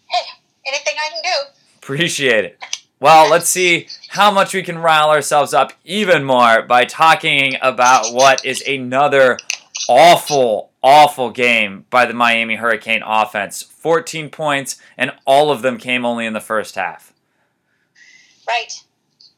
hey, 0.08 0.26
anything 0.68 0.94
I 0.98 1.10
can 1.10 1.22
do. 1.24 1.60
appreciate 1.78 2.46
it 2.46 2.64
well 3.00 3.30
let's 3.30 3.50
see 3.50 3.88
how 4.10 4.30
much 4.30 4.54
we 4.54 4.62
can 4.62 4.78
rile 4.78 5.10
ourselves 5.10 5.54
up 5.54 5.74
even 5.84 6.24
more 6.24 6.62
by 6.62 6.86
talking 6.86 7.56
about 7.62 8.14
what 8.14 8.46
is 8.46 8.62
another 8.68 9.38
awful, 9.88 10.72
awful 10.82 11.30
game 11.30 11.86
by 11.90 12.06
the 12.06 12.14
Miami 12.14 12.56
Hurricane 12.56 13.04
offense. 13.06 13.62
14 13.62 14.30
points, 14.30 14.78
and 14.98 15.12
all 15.26 15.52
of 15.52 15.62
them 15.62 15.78
came 15.78 16.06
only 16.06 16.26
in 16.26 16.34
the 16.34 16.40
first 16.40 16.76
half. 16.76 17.14
Right, 18.48 18.74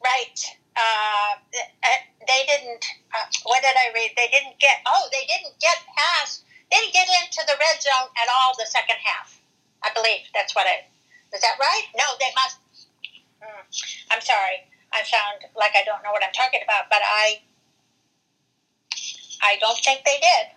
right. 0.04 0.40
Uh, 0.76 1.38
they 2.26 2.44
didn't. 2.46 2.84
Uh, 3.12 3.26
what 3.44 3.62
did 3.62 3.74
I 3.76 3.92
read? 3.94 4.10
They 4.16 4.28
didn't 4.30 4.58
get. 4.58 4.78
Oh, 4.86 5.08
they 5.12 5.26
didn't 5.26 5.58
get 5.60 5.78
past. 5.96 6.43
Didn't 6.74 6.92
get 6.92 7.06
into 7.06 7.38
the 7.46 7.54
red 7.54 7.78
zone 7.80 8.10
at 8.18 8.26
all 8.26 8.52
the 8.58 8.66
second 8.66 8.96
half. 8.98 9.38
I 9.82 9.90
believe 9.94 10.26
that's 10.34 10.56
what 10.56 10.66
I. 10.66 10.82
Is 11.32 11.40
that 11.40 11.54
right? 11.60 11.86
No, 11.96 12.02
they 12.18 12.34
must. 12.34 12.58
Hmm, 13.40 13.62
I'm 14.10 14.20
sorry. 14.20 14.66
I 14.92 15.04
sound 15.04 15.46
like 15.56 15.70
I 15.76 15.84
don't 15.84 16.02
know 16.02 16.10
what 16.10 16.24
I'm 16.24 16.32
talking 16.32 16.60
about, 16.64 16.90
but 16.90 16.98
I. 17.06 17.42
I 19.40 19.56
don't 19.60 19.78
think 19.78 20.00
they 20.04 20.18
did. 20.18 20.54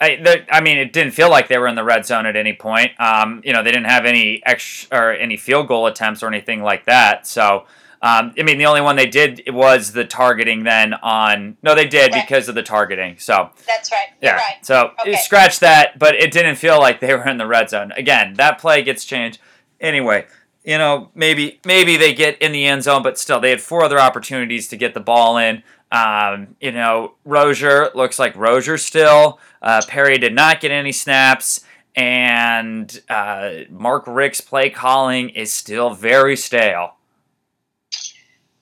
I, 0.00 0.46
I 0.50 0.60
mean, 0.60 0.78
it 0.78 0.92
didn't 0.92 1.12
feel 1.12 1.28
like 1.28 1.48
they 1.48 1.58
were 1.58 1.66
in 1.66 1.74
the 1.74 1.82
red 1.82 2.06
zone 2.06 2.26
at 2.26 2.36
any 2.36 2.52
point. 2.52 2.92
Um, 3.00 3.42
you 3.44 3.52
know, 3.52 3.64
they 3.64 3.72
didn't 3.72 3.88
have 3.88 4.04
any 4.04 4.40
extra 4.46 4.96
or 4.96 5.12
any 5.12 5.36
field 5.36 5.66
goal 5.66 5.88
attempts 5.88 6.22
or 6.22 6.28
anything 6.28 6.62
like 6.62 6.84
that. 6.86 7.26
So, 7.26 7.66
um, 8.00 8.32
I 8.38 8.42
mean, 8.44 8.58
the 8.58 8.66
only 8.66 8.80
one 8.80 8.94
they 8.94 9.06
did 9.06 9.42
was 9.48 9.92
the 9.92 10.04
targeting. 10.04 10.62
Then 10.62 10.94
on 10.94 11.56
no, 11.62 11.74
they 11.74 11.86
did 11.86 12.12
right. 12.12 12.26
because 12.26 12.48
of 12.48 12.54
the 12.54 12.62
targeting. 12.62 13.18
So 13.18 13.50
that's 13.66 13.90
right. 13.90 14.08
You're 14.22 14.32
yeah. 14.32 14.36
Right. 14.36 14.64
So 14.64 14.92
okay. 15.00 15.16
scratch 15.16 15.58
that, 15.60 15.98
but 15.98 16.14
it 16.14 16.30
didn't 16.30 16.56
feel 16.56 16.78
like 16.78 17.00
they 17.00 17.12
were 17.14 17.26
in 17.26 17.38
the 17.38 17.46
red 17.46 17.70
zone. 17.70 17.92
Again, 17.92 18.34
that 18.34 18.58
play 18.58 18.82
gets 18.82 19.04
changed 19.04 19.40
anyway. 19.80 20.26
You 20.64 20.78
know, 20.78 21.10
maybe 21.14 21.60
maybe 21.64 21.96
they 21.96 22.14
get 22.14 22.40
in 22.40 22.52
the 22.52 22.66
end 22.66 22.84
zone, 22.84 23.02
but 23.02 23.18
still, 23.18 23.40
they 23.40 23.50
had 23.50 23.60
four 23.60 23.82
other 23.82 23.98
opportunities 23.98 24.68
to 24.68 24.76
get 24.76 24.94
the 24.94 25.00
ball 25.00 25.36
in. 25.38 25.62
Um, 25.90 26.56
you 26.60 26.72
know, 26.72 27.14
Rosier 27.24 27.90
looks 27.94 28.18
like 28.18 28.36
Rosier 28.36 28.78
still. 28.78 29.40
Uh, 29.62 29.80
Perry 29.88 30.18
did 30.18 30.34
not 30.34 30.60
get 30.60 30.70
any 30.70 30.92
snaps, 30.92 31.64
and 31.96 33.00
uh, 33.08 33.50
Mark 33.70 34.04
Richt's 34.06 34.40
play 34.40 34.70
calling 34.70 35.30
is 35.30 35.52
still 35.52 35.94
very 35.94 36.36
stale. 36.36 36.97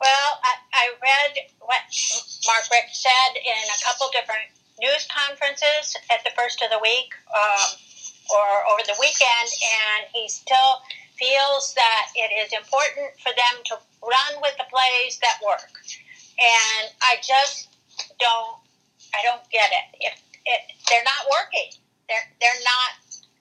Well, 0.00 0.28
I, 0.44 0.52
I 0.72 0.84
read 1.00 1.32
what 1.60 1.80
Richt 2.70 2.94
said 2.94 3.30
in 3.36 3.64
a 3.68 3.78
couple 3.84 4.08
different 4.12 4.52
news 4.78 5.08
conferences 5.08 5.96
at 6.12 6.22
the 6.24 6.30
first 6.36 6.62
of 6.62 6.70
the 6.70 6.78
week 6.82 7.14
um, 7.32 7.68
or 8.28 8.48
over 8.72 8.84
the 8.84 8.96
weekend, 9.00 9.48
and 9.88 10.06
he 10.12 10.28
still 10.28 10.84
feels 11.16 11.72
that 11.74 12.12
it 12.14 12.30
is 12.44 12.52
important 12.52 13.08
for 13.24 13.32
them 13.32 13.54
to 13.64 13.74
run 14.04 14.42
with 14.42 14.52
the 14.58 14.68
plays 14.68 15.18
that 15.24 15.40
work 15.40 15.72
and 16.38 16.92
I 17.02 17.16
just 17.24 17.68
don't 18.20 18.56
I 19.14 19.22
don't 19.24 19.44
get 19.50 19.70
it. 19.72 19.86
If 20.00 20.14
it, 20.44 20.60
they're 20.88 21.04
not 21.04 21.28
working, 21.32 21.70
they're 22.08 22.28
they're 22.40 22.64
not 22.64 22.92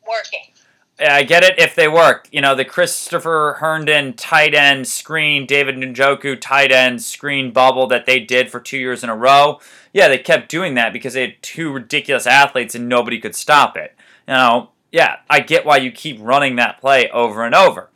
working. 0.08 0.52
I 0.98 1.24
get 1.24 1.44
it 1.44 1.60
if 1.60 1.76
they 1.76 1.88
work. 1.88 2.30
You 2.32 2.40
know, 2.42 2.56
the 2.56 2.64
Christopher 2.64 3.58
Herndon 3.60 4.14
tight 4.14 4.54
end 4.54 4.88
screen, 4.88 5.46
David 5.46 5.76
Njoku 5.76 6.40
tight 6.40 6.72
end 6.72 7.04
screen 7.04 7.52
bubble 7.52 7.88
that 7.88 8.06
they 8.06 8.20
did 8.20 8.50
for 8.50 8.62
two 8.62 8.78
years 8.78 9.04
in 9.04 9.10
a 9.10 9.16
row. 9.16 9.60
Yeah, 9.92 10.08
they 10.08 10.18
kept 10.18 10.50
doing 10.50 10.76
that 10.76 10.94
because 10.94 11.14
they 11.14 11.22
had 11.22 11.42
two 11.42 11.72
ridiculous 11.72 12.26
athletes 12.26 12.76
and 12.76 12.88
nobody 12.88 13.20
could 13.20 13.36
stop 13.36 13.76
it. 13.76 13.94
You 14.28 14.36
know, 14.36 14.70
yeah, 14.92 15.18
I 15.30 15.42
get 15.42 15.66
why 15.66 15.78
you 15.78 15.92
keep 15.92 16.18
running 16.22 16.56
that 16.56 16.80
play 16.80 17.10
over 17.10 17.44
and 17.44 17.54
over. 17.54 17.90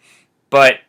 But 0.50 0.80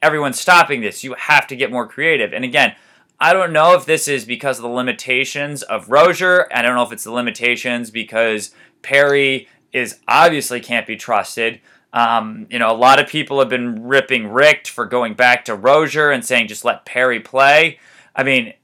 everyone's 0.00 0.38
stopping 0.38 0.82
this. 0.82 1.02
You 1.02 1.14
have 1.14 1.48
to 1.48 1.56
get 1.56 1.72
more 1.72 1.88
creative. 1.88 2.32
And 2.32 2.44
again, 2.44 2.76
I 3.18 3.32
don't 3.32 3.52
know 3.52 3.74
if 3.74 3.86
this 3.86 4.06
is 4.06 4.24
because 4.24 4.58
of 4.58 4.62
the 4.62 4.68
limitations 4.68 5.62
of 5.64 5.90
Rosier. 5.90 6.46
I 6.54 6.62
don't 6.62 6.76
know 6.76 6.84
if 6.84 6.92
it's 6.92 7.04
the 7.04 7.12
limitations 7.12 7.90
because 7.90 8.54
Perry 8.82 9.48
is 9.76 10.00
obviously 10.08 10.58
can't 10.58 10.86
be 10.86 10.96
trusted. 10.96 11.60
Um, 11.92 12.46
you 12.50 12.58
know, 12.58 12.72
a 12.72 12.76
lot 12.76 12.98
of 12.98 13.08
people 13.08 13.38
have 13.40 13.50
been 13.50 13.86
ripping 13.86 14.32
Richt 14.32 14.68
for 14.68 14.86
going 14.86 15.14
back 15.14 15.44
to 15.44 15.54
Rosier 15.54 16.10
and 16.10 16.24
saying 16.24 16.48
just 16.48 16.64
let 16.64 16.86
Perry 16.86 17.20
play. 17.20 17.78
I 18.14 18.22
mean, 18.22 18.54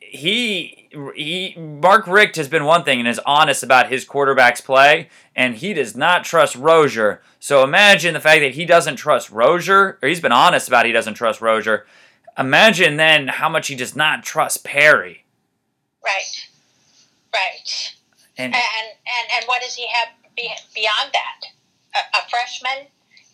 he 0.00 0.88
he 1.14 1.54
Mark 1.56 2.08
Richt 2.08 2.36
has 2.36 2.48
been 2.48 2.64
one 2.64 2.82
thing 2.82 2.98
and 2.98 3.08
is 3.08 3.20
honest 3.24 3.62
about 3.62 3.90
his 3.90 4.04
quarterback's 4.04 4.60
play, 4.60 5.08
and 5.36 5.54
he 5.54 5.72
does 5.74 5.96
not 5.96 6.24
trust 6.24 6.56
Rosier. 6.56 7.22
So 7.38 7.62
imagine 7.62 8.14
the 8.14 8.20
fact 8.20 8.40
that 8.40 8.54
he 8.54 8.64
doesn't 8.64 8.96
trust 8.96 9.30
Rosier, 9.30 9.98
or 10.02 10.08
he's 10.08 10.20
been 10.20 10.32
honest 10.32 10.66
about 10.66 10.86
he 10.86 10.92
doesn't 10.92 11.14
trust 11.14 11.40
Rosier. 11.40 11.86
Imagine 12.36 12.96
then 12.96 13.28
how 13.28 13.48
much 13.48 13.68
he 13.68 13.76
does 13.76 13.94
not 13.94 14.24
trust 14.24 14.64
Perry. 14.64 15.24
Right. 16.04 16.48
Right. 17.32 17.94
And 18.36 18.54
and 18.54 18.54
and, 18.54 19.30
and 19.36 19.44
what 19.46 19.62
does 19.62 19.74
he 19.74 19.86
have 19.88 20.08
beyond 20.74 21.12
that? 21.12 21.48
A, 21.94 22.18
a 22.18 22.28
freshman 22.28 22.86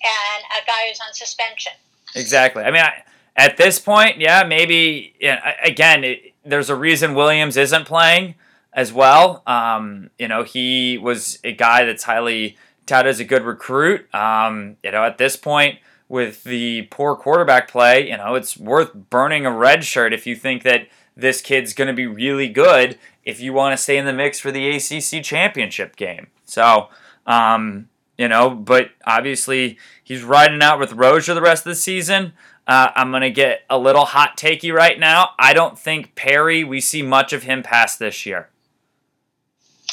and 0.04 0.44
a 0.62 0.66
guy 0.66 0.88
who's 0.88 1.00
on 1.00 1.12
suspension. 1.12 1.72
Exactly. 2.14 2.62
I 2.62 2.70
mean, 2.70 2.82
I, 2.82 3.02
at 3.36 3.56
this 3.56 3.78
point, 3.78 4.18
yeah, 4.18 4.44
maybe. 4.44 5.14
Again, 5.62 6.04
it, 6.04 6.32
there's 6.44 6.70
a 6.70 6.76
reason 6.76 7.14
Williams 7.14 7.56
isn't 7.56 7.86
playing 7.86 8.34
as 8.72 8.92
well. 8.92 9.42
Um, 9.46 10.10
you 10.18 10.28
know, 10.28 10.42
he 10.42 10.98
was 10.98 11.38
a 11.44 11.52
guy 11.52 11.84
that's 11.84 12.04
highly 12.04 12.56
touted 12.86 13.10
as 13.10 13.20
a 13.20 13.24
good 13.24 13.42
recruit. 13.42 14.12
Um, 14.14 14.76
you 14.82 14.90
know, 14.90 15.04
at 15.04 15.18
this 15.18 15.36
point, 15.36 15.78
with 16.08 16.44
the 16.44 16.82
poor 16.90 17.16
quarterback 17.16 17.68
play, 17.68 18.08
you 18.08 18.16
know, 18.16 18.34
it's 18.34 18.56
worth 18.56 18.92
burning 18.94 19.46
a 19.46 19.50
red 19.50 19.84
shirt 19.84 20.12
if 20.12 20.26
you 20.26 20.36
think 20.36 20.62
that 20.62 20.88
this 21.16 21.40
kid's 21.40 21.72
going 21.72 21.88
to 21.88 21.94
be 21.94 22.06
really 22.06 22.48
good 22.48 22.98
if 23.24 23.40
you 23.40 23.52
want 23.52 23.72
to 23.72 23.82
stay 23.82 23.96
in 23.96 24.04
the 24.04 24.12
mix 24.12 24.38
for 24.38 24.52
the 24.52 24.68
ACC 24.68 25.24
championship 25.24 25.96
game. 25.96 26.26
So, 26.44 26.88
um, 27.26 27.88
you 28.18 28.28
know, 28.28 28.50
but 28.50 28.90
obviously 29.04 29.78
he's 30.02 30.22
riding 30.22 30.62
out 30.62 30.78
with 30.78 30.92
Rosier 30.92 31.34
the 31.34 31.42
rest 31.42 31.66
of 31.66 31.70
the 31.70 31.76
season. 31.76 32.32
Uh, 32.66 32.90
I'm 32.94 33.10
going 33.10 33.22
to 33.22 33.30
get 33.30 33.62
a 33.68 33.78
little 33.78 34.06
hot 34.06 34.36
takey 34.36 34.72
right 34.72 34.98
now. 34.98 35.30
I 35.38 35.52
don't 35.52 35.78
think 35.78 36.14
Perry, 36.14 36.64
we 36.64 36.80
see 36.80 37.02
much 37.02 37.32
of 37.32 37.42
him 37.42 37.62
past 37.62 37.98
this 37.98 38.24
year. 38.24 38.48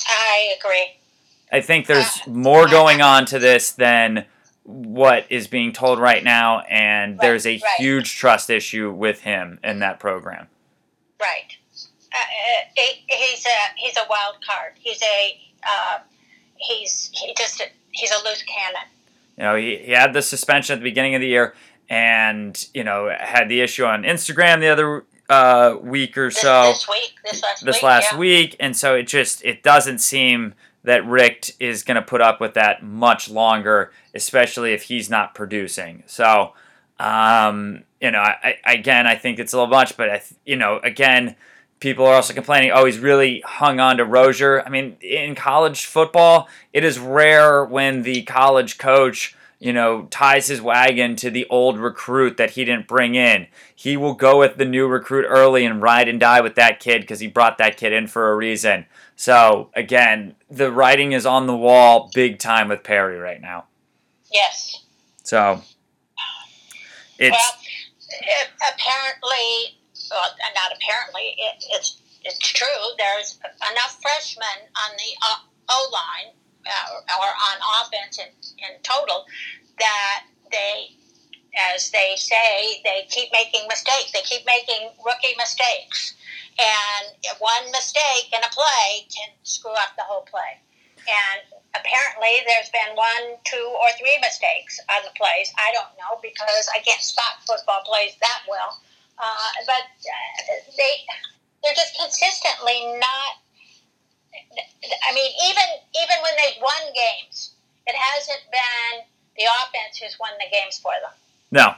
I 0.08 0.55
agree. 0.60 1.00
I 1.51 1.62
think 1.62 1.88
there's 1.88 2.22
uh, 2.25 2.29
more 2.29 2.67
going 2.67 3.01
on 3.01 3.25
to 3.27 3.39
this 3.39 3.72
than 3.72 4.25
what 4.63 5.25
is 5.29 5.48
being 5.48 5.74
told 5.74 6.00
right 6.00 6.24
now, 6.24 6.62
and 6.62 7.13
right, 7.13 7.22
there's 7.22 7.46
a 7.46 7.53
right. 7.53 7.62
huge 7.77 8.15
trust 8.15 8.50
issue 8.50 8.91
with 8.91 9.22
him 9.22 9.60
in 9.63 9.79
that 9.79 10.00
program. 10.00 10.48
Right. 11.20 11.58
Uh, 12.13 12.17
uh 12.17 12.81
he's 13.08 13.46
a 13.46 13.50
he's 13.75 13.98
a 13.98 14.08
wild 14.10 14.36
card. 14.48 14.74
He's 14.75 15.01
a 15.01 15.39
uh, 15.63 16.00
he's 16.62 17.10
he 17.13 17.34
just 17.38 17.62
he's 17.91 18.12
a 18.12 18.24
loose 18.24 18.44
cannon. 18.44 18.88
You 19.38 19.44
know, 19.44 19.56
he, 19.56 19.77
he 19.77 19.91
had 19.91 20.13
the 20.13 20.22
suspension 20.22 20.74
at 20.74 20.80
the 20.80 20.84
beginning 20.84 21.15
of 21.15 21.22
the 21.22 21.27
year, 21.27 21.56
and 21.89 22.68
you 22.74 22.84
know 22.84 23.13
had 23.18 23.50
the 23.50 23.62
issue 23.62 23.86
on 23.86 24.03
Instagram 24.03 24.60
the 24.60 24.68
other 24.68 25.06
uh, 25.30 25.77
week 25.82 26.18
or 26.18 26.30
so. 26.32 26.63
This, 26.63 26.80
this 26.80 26.89
week, 26.89 27.13
this 27.24 27.44
last 27.44 27.65
this 27.65 27.75
week, 27.77 27.84
last 27.84 28.12
yeah. 28.12 28.18
week, 28.18 28.56
and 28.60 28.77
so 28.77 28.96
it 28.96 29.03
just 29.08 29.44
it 29.44 29.63
doesn't 29.63 30.00
seem 30.00 30.53
that 30.84 31.06
Richt 31.06 31.53
is 31.60 31.84
going 31.84 31.96
to 31.96 32.01
put 32.01 32.22
up 32.22 32.41
with 32.41 32.56
that 32.56 32.84
much 32.84 33.30
longer, 33.30 33.91
especially 34.15 34.74
if 34.74 34.84
he's 34.84 35.10
not 35.10 35.36
producing. 35.36 36.03
So, 36.08 36.53
um, 37.00 37.84
you 38.00 38.10
know, 38.10 38.20
I, 38.20 38.58
I, 38.65 38.74
again, 38.74 39.06
I 39.06 39.15
think 39.15 39.38
it's 39.38 39.53
a 39.53 39.58
little 39.58 39.70
much, 39.70 39.96
but 39.96 40.10
I, 40.10 40.24
you 40.44 40.56
know, 40.56 40.80
again, 40.84 41.36
people 41.82 42.06
are 42.06 42.16
also 42.16 42.34
complaining, 42.34 42.72
oh, 42.74 42.86
he's 42.86 43.00
really 43.00 43.42
hung 43.46 43.82
on 43.82 43.98
to 43.98 44.06
Rosier. 44.06 44.64
I 44.66 44.70
mean, 44.70 44.96
in 45.02 45.36
college 45.36 45.86
football, 45.86 46.48
it 46.72 46.86
is 46.86 46.98
rare 46.98 47.66
when 47.66 48.04
the 48.04 48.24
college 48.24 48.78
coach 48.78 49.36
you 49.62 49.72
know, 49.72 50.08
ties 50.10 50.48
his 50.48 50.60
wagon 50.60 51.16
to 51.16 51.30
the 51.30 51.46
old 51.48 51.78
recruit 51.78 52.38
that 52.38 52.50
he 52.50 52.66
didn't 52.66 52.88
bring 52.88 53.14
in. 53.14 53.46
He 53.76 53.96
will 53.96 54.16
go 54.16 54.40
with 54.40 54.58
the 54.58 54.66
new 54.66 54.88
recruit 54.88 55.24
early 55.30 55.66
and 55.66 55.80
ride 55.84 56.08
and 56.08 56.20
die 56.20 56.42
with 56.42 56.56
that 56.56 56.80
kid 56.80 57.02
because 57.02 57.20
he 57.20 57.28
brought 57.28 57.60
that 57.60 57.78
kid 57.78 57.94
in 57.94 58.08
for 58.08 58.32
a 58.32 58.36
reason. 58.36 58.88
So, 59.16 59.70
again, 59.76 60.34
the 60.50 60.72
writing 60.72 61.12
is 61.12 61.28
on 61.28 61.46
the 61.46 61.56
wall 61.56 62.10
big 62.12 62.40
time 62.40 62.70
with 62.70 62.84
Perry 62.84 63.20
right 63.20 63.40
now. 63.40 63.66
Yes. 64.34 64.84
So, 65.24 65.62
it's. 67.20 67.38
Well, 67.38 68.48
apparently, 68.74 69.78
well, 70.12 70.30
not 70.53 70.75
apparently, 70.75 71.36
it, 71.39 71.63
it's, 71.72 72.01
it's 72.24 72.39
true. 72.39 72.84
There's 73.00 73.39
enough 73.72 73.98
freshmen 74.01 74.70
on 74.75 74.91
the 74.98 75.12
O 75.70 75.89
line 75.91 76.36
uh, 76.68 77.18
or 77.18 77.30
on 77.32 77.58
offense 77.82 78.20
in, 78.20 78.30
in 78.60 78.82
total 78.84 79.25
that 79.80 80.24
they, 80.51 80.94
as 81.74 81.89
they 81.91 82.13
say, 82.18 82.82
they 82.84 83.08
keep 83.10 83.32
making 83.32 83.68
mistakes. 83.68 84.12
They 84.12 84.22
keep 84.22 84.46
making 84.46 84.91
rookie 85.06 85.36
mistakes. 85.38 86.13
And 86.60 87.15
one 87.39 87.72
mistake 87.72 88.30
in 88.30 88.44
a 88.44 88.51
play 88.51 89.08
can 89.10 89.34
screw 89.44 89.72
up 89.72 89.96
the 89.98 90.03
whole 90.03 90.27
play. 90.30 90.62
And 91.08 91.41
apparently 91.74 92.44
there's 92.46 92.70
been 92.70 92.94
one, 92.96 93.39
two, 93.44 93.68
or 93.82 93.89
three 93.98 94.20
mistakes 94.22 94.77
on 94.91 95.01
the 95.03 95.15
plays. 95.18 95.50
I 95.58 95.74
don't 95.74 95.96
know 95.98 96.20
because 96.22 96.70
I 96.75 96.84
can't 96.84 97.01
spot 97.01 97.41
football 97.48 97.82
plays 97.88 98.13
that 98.22 98.46
well. 98.48 98.77
Uh, 99.22 99.50
but 99.68 99.86
uh, 99.86 100.54
they 100.78 101.06
they're 101.63 101.75
just 101.75 101.96
consistently 102.00 102.98
not 103.00 103.38
I 105.10 105.13
mean, 105.13 105.32
even 105.50 105.63
even 105.96 106.16
when 106.24 106.34
they've 106.38 106.62
won 106.62 106.94
games, 106.94 107.54
it 107.86 107.96
hasn't 107.96 108.42
been 108.51 109.06
the 109.38 109.44
offense 109.44 109.98
who's 110.01 110.18
won 110.20 110.32
the 110.40 110.50
games 110.51 110.80
for 110.80 110.92
them. 111.01 111.12
No. 111.51 111.75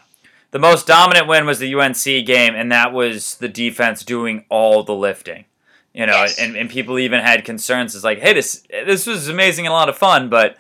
The 0.52 0.60
most 0.60 0.86
dominant 0.86 1.28
win 1.28 1.48
was 1.48 1.58
the 1.58 1.74
UNC 1.74 2.04
game, 2.04 2.54
and 2.54 2.72
that 2.72 2.94
was 2.94 3.36
the 3.36 3.50
defense 3.50 4.04
doing 4.04 4.46
all 4.50 4.84
the 4.84 4.94
lifting. 4.94 5.46
You 5.94 6.06
know, 6.06 6.14
Yes. 6.14 6.40
and, 6.40 6.56
and 6.56 6.70
people 6.70 7.00
even 7.00 7.22
had 7.22 7.44
concerns. 7.44 7.96
It's 7.96 8.04
like, 8.04 8.20
hey, 8.20 8.34
this 8.34 8.64
this 8.70 9.06
was 9.08 9.30
amazing 9.30 9.66
and 9.66 9.72
a 9.72 9.76
lot 9.76 9.90
of 9.90 9.98
fun, 9.98 10.30
but 10.30 10.58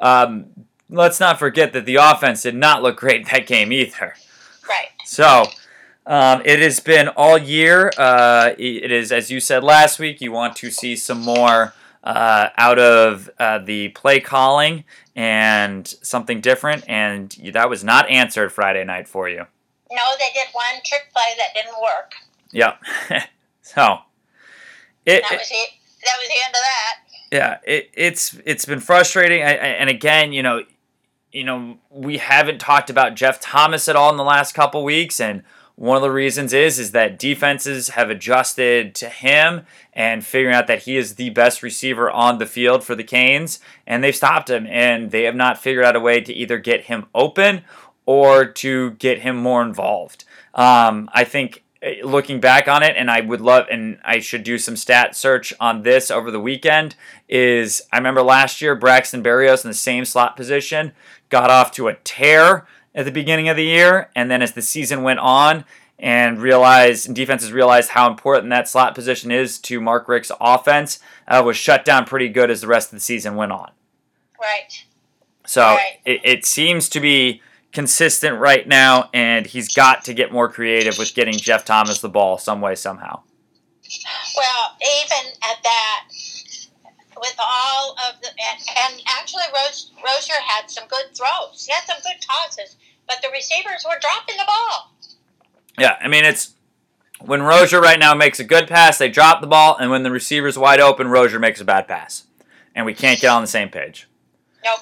um, 0.00 0.46
let's 0.90 1.20
not 1.20 1.38
forget 1.38 1.72
that 1.74 1.84
the 1.86 1.96
offense 1.96 2.42
did 2.42 2.54
not 2.54 2.82
look 2.82 2.96
great 2.96 3.26
that 3.30 3.46
game 3.46 3.72
either. 3.72 4.14
Right. 4.68 4.88
So 5.04 5.46
um, 6.06 6.42
it 6.44 6.60
has 6.60 6.80
been 6.80 7.08
all 7.08 7.38
year. 7.38 7.90
Uh, 7.96 8.50
it 8.58 8.92
is, 8.92 9.10
as 9.10 9.30
you 9.30 9.40
said 9.40 9.64
last 9.64 9.98
week, 9.98 10.20
you 10.20 10.32
want 10.32 10.56
to 10.56 10.70
see 10.70 10.96
some 10.96 11.20
more 11.20 11.72
uh, 12.02 12.50
out 12.58 12.78
of 12.78 13.30
uh, 13.38 13.58
the 13.58 13.88
play 13.90 14.20
calling 14.20 14.84
and 15.16 15.86
something 16.02 16.40
different, 16.40 16.84
and 16.88 17.30
that 17.52 17.70
was 17.70 17.82
not 17.82 18.08
answered 18.10 18.52
Friday 18.52 18.84
night 18.84 19.08
for 19.08 19.28
you. 19.28 19.46
No, 19.90 20.02
they 20.18 20.30
did 20.34 20.48
one 20.52 20.82
trick 20.84 21.08
play 21.14 21.22
that 21.38 21.54
didn't 21.54 21.80
work. 21.80 22.12
Yep. 22.52 22.80
so 23.62 23.98
it, 25.06 25.22
That 25.22 25.38
was 25.38 25.50
it. 25.50 25.70
That 26.04 26.16
was 26.18 26.28
the 26.28 26.34
end 26.44 26.54
of 26.54 26.60
that. 26.60 26.96
yeah, 27.32 27.58
it, 27.64 27.90
it's 27.94 28.38
it's 28.44 28.66
been 28.66 28.80
frustrating. 28.80 29.42
I, 29.42 29.52
I, 29.52 29.68
and 29.78 29.88
again, 29.88 30.34
you 30.34 30.42
know, 30.42 30.64
you 31.32 31.44
know, 31.44 31.78
we 31.90 32.18
haven't 32.18 32.58
talked 32.60 32.90
about 32.90 33.14
Jeff 33.14 33.40
Thomas 33.40 33.88
at 33.88 33.96
all 33.96 34.10
in 34.10 34.18
the 34.18 34.24
last 34.24 34.52
couple 34.52 34.84
weeks, 34.84 35.18
and 35.18 35.42
one 35.76 35.96
of 35.96 36.02
the 36.02 36.10
reasons 36.10 36.52
is 36.52 36.78
is 36.78 36.92
that 36.92 37.18
defenses 37.18 37.90
have 37.90 38.08
adjusted 38.08 38.94
to 38.94 39.08
him 39.08 39.62
and 39.92 40.24
figuring 40.24 40.54
out 40.54 40.66
that 40.68 40.84
he 40.84 40.96
is 40.96 41.14
the 41.14 41.30
best 41.30 41.62
receiver 41.62 42.10
on 42.10 42.38
the 42.38 42.46
field 42.46 42.84
for 42.84 42.94
the 42.94 43.04
Canes, 43.04 43.58
and 43.86 44.02
they've 44.02 44.14
stopped 44.14 44.50
him, 44.50 44.66
and 44.68 45.10
they 45.10 45.24
have 45.24 45.34
not 45.34 45.58
figured 45.58 45.84
out 45.84 45.96
a 45.96 46.00
way 46.00 46.20
to 46.20 46.32
either 46.32 46.58
get 46.58 46.82
him 46.84 47.06
open 47.14 47.62
or 48.06 48.44
to 48.44 48.92
get 48.92 49.20
him 49.20 49.36
more 49.36 49.62
involved. 49.62 50.24
Um, 50.54 51.10
I 51.12 51.24
think 51.24 51.64
eh, 51.82 51.96
looking 52.04 52.38
back 52.40 52.68
on 52.68 52.82
it, 52.82 52.94
and 52.96 53.10
I 53.10 53.20
would 53.20 53.40
love, 53.40 53.66
and 53.70 53.98
I 54.04 54.20
should 54.20 54.44
do 54.44 54.58
some 54.58 54.76
stat 54.76 55.16
search 55.16 55.52
on 55.58 55.82
this 55.82 56.10
over 56.10 56.30
the 56.30 56.40
weekend. 56.40 56.94
Is 57.28 57.82
I 57.92 57.96
remember 57.96 58.22
last 58.22 58.60
year 58.60 58.76
Braxton 58.76 59.24
Berrios 59.24 59.64
in 59.64 59.70
the 59.70 59.74
same 59.74 60.04
slot 60.04 60.36
position 60.36 60.92
got 61.30 61.50
off 61.50 61.72
to 61.72 61.88
a 61.88 61.94
tear 61.94 62.66
at 62.94 63.04
the 63.04 63.10
beginning 63.12 63.48
of 63.48 63.56
the 63.56 63.64
year, 63.64 64.10
and 64.14 64.30
then 64.30 64.42
as 64.42 64.52
the 64.52 64.62
season 64.62 65.02
went 65.02 65.18
on, 65.18 65.64
and 65.98 66.40
realized 66.42 67.06
and 67.06 67.14
defenses 67.14 67.52
realized 67.52 67.90
how 67.90 68.10
important 68.10 68.50
that 68.50 68.68
slot 68.68 68.94
position 68.94 69.30
is 69.30 69.58
to 69.60 69.80
Mark 69.80 70.08
Richt's 70.08 70.32
offense, 70.40 70.98
uh, 71.28 71.42
was 71.44 71.56
shut 71.56 71.84
down 71.84 72.04
pretty 72.04 72.28
good 72.28 72.50
as 72.50 72.60
the 72.60 72.66
rest 72.66 72.88
of 72.88 72.96
the 72.96 73.00
season 73.00 73.36
went 73.36 73.52
on. 73.52 73.70
Right. 74.40 74.84
So 75.46 75.62
Right. 75.62 75.98
it, 76.04 76.20
it 76.24 76.46
seems 76.46 76.88
to 76.90 77.00
be 77.00 77.40
consistent 77.72 78.38
right 78.38 78.66
now, 78.66 79.10
and 79.12 79.46
he's 79.46 79.74
got 79.74 80.04
to 80.04 80.14
get 80.14 80.32
more 80.32 80.48
creative 80.48 80.98
with 80.98 81.14
getting 81.14 81.34
Jeff 81.34 81.64
Thomas 81.64 82.00
the 82.00 82.08
ball 82.08 82.38
some 82.38 82.60
way, 82.60 82.74
somehow. 82.74 83.20
Well, 84.36 84.76
even 84.80 85.32
at 85.42 85.62
that, 85.62 86.04
with 87.20 87.36
all 87.38 87.92
of 88.08 88.20
the 88.20 88.28
and, 88.28 88.60
and 88.92 89.02
actually 89.18 89.44
Rose, 89.54 89.92
Rosier 90.04 90.40
had 90.46 90.70
some 90.70 90.88
good 90.88 91.14
throws. 91.14 91.64
He 91.64 91.72
had 91.72 91.84
some 91.86 91.98
good 92.02 92.20
tosses, 92.20 92.76
but 93.06 93.18
the 93.22 93.28
receivers 93.30 93.84
were 93.86 93.98
dropping 94.00 94.36
the 94.36 94.44
ball. 94.46 94.92
Yeah, 95.78 95.96
I 96.00 96.08
mean, 96.08 96.24
it's 96.24 96.54
when 97.20 97.42
Rosier 97.42 97.80
right 97.80 97.98
now 97.98 98.14
makes 98.14 98.40
a 98.40 98.44
good 98.44 98.68
pass, 98.68 98.98
they 98.98 99.08
drop 99.08 99.40
the 99.40 99.46
ball, 99.46 99.76
and 99.78 99.90
when 99.90 100.02
the 100.02 100.10
receiver's 100.10 100.58
wide 100.58 100.80
open, 100.80 101.08
Rosier 101.08 101.38
makes 101.38 101.60
a 101.60 101.64
bad 101.64 101.88
pass. 101.88 102.24
And 102.74 102.84
we 102.86 102.94
can't 102.94 103.20
get 103.20 103.30
on 103.30 103.40
the 103.40 103.48
same 103.48 103.68
page. 103.68 104.08
Nope. 104.64 104.80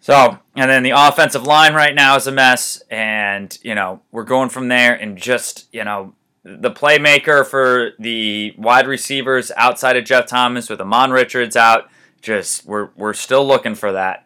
So, 0.00 0.38
and 0.54 0.70
then 0.70 0.84
the 0.84 0.92
offensive 0.94 1.42
line 1.42 1.74
right 1.74 1.94
now 1.94 2.16
is 2.16 2.26
a 2.26 2.32
mess, 2.32 2.80
and, 2.90 3.58
you 3.62 3.74
know, 3.74 4.00
we're 4.12 4.24
going 4.24 4.48
from 4.48 4.68
there, 4.68 4.94
and 4.94 5.18
just, 5.18 5.66
you 5.72 5.84
know, 5.84 6.14
the 6.44 6.70
playmaker 6.70 7.46
for 7.46 7.90
the 7.98 8.54
wide 8.56 8.86
receivers 8.86 9.50
outside 9.56 9.96
of 9.96 10.04
Jeff 10.04 10.26
Thomas 10.26 10.70
with 10.70 10.80
Ahmmon 10.80 11.12
Richards 11.12 11.56
out, 11.56 11.88
just, 12.22 12.64
we're, 12.66 12.88
we're 12.96 13.12
still 13.14 13.46
looking 13.46 13.74
for 13.74 13.92
that. 13.92 14.24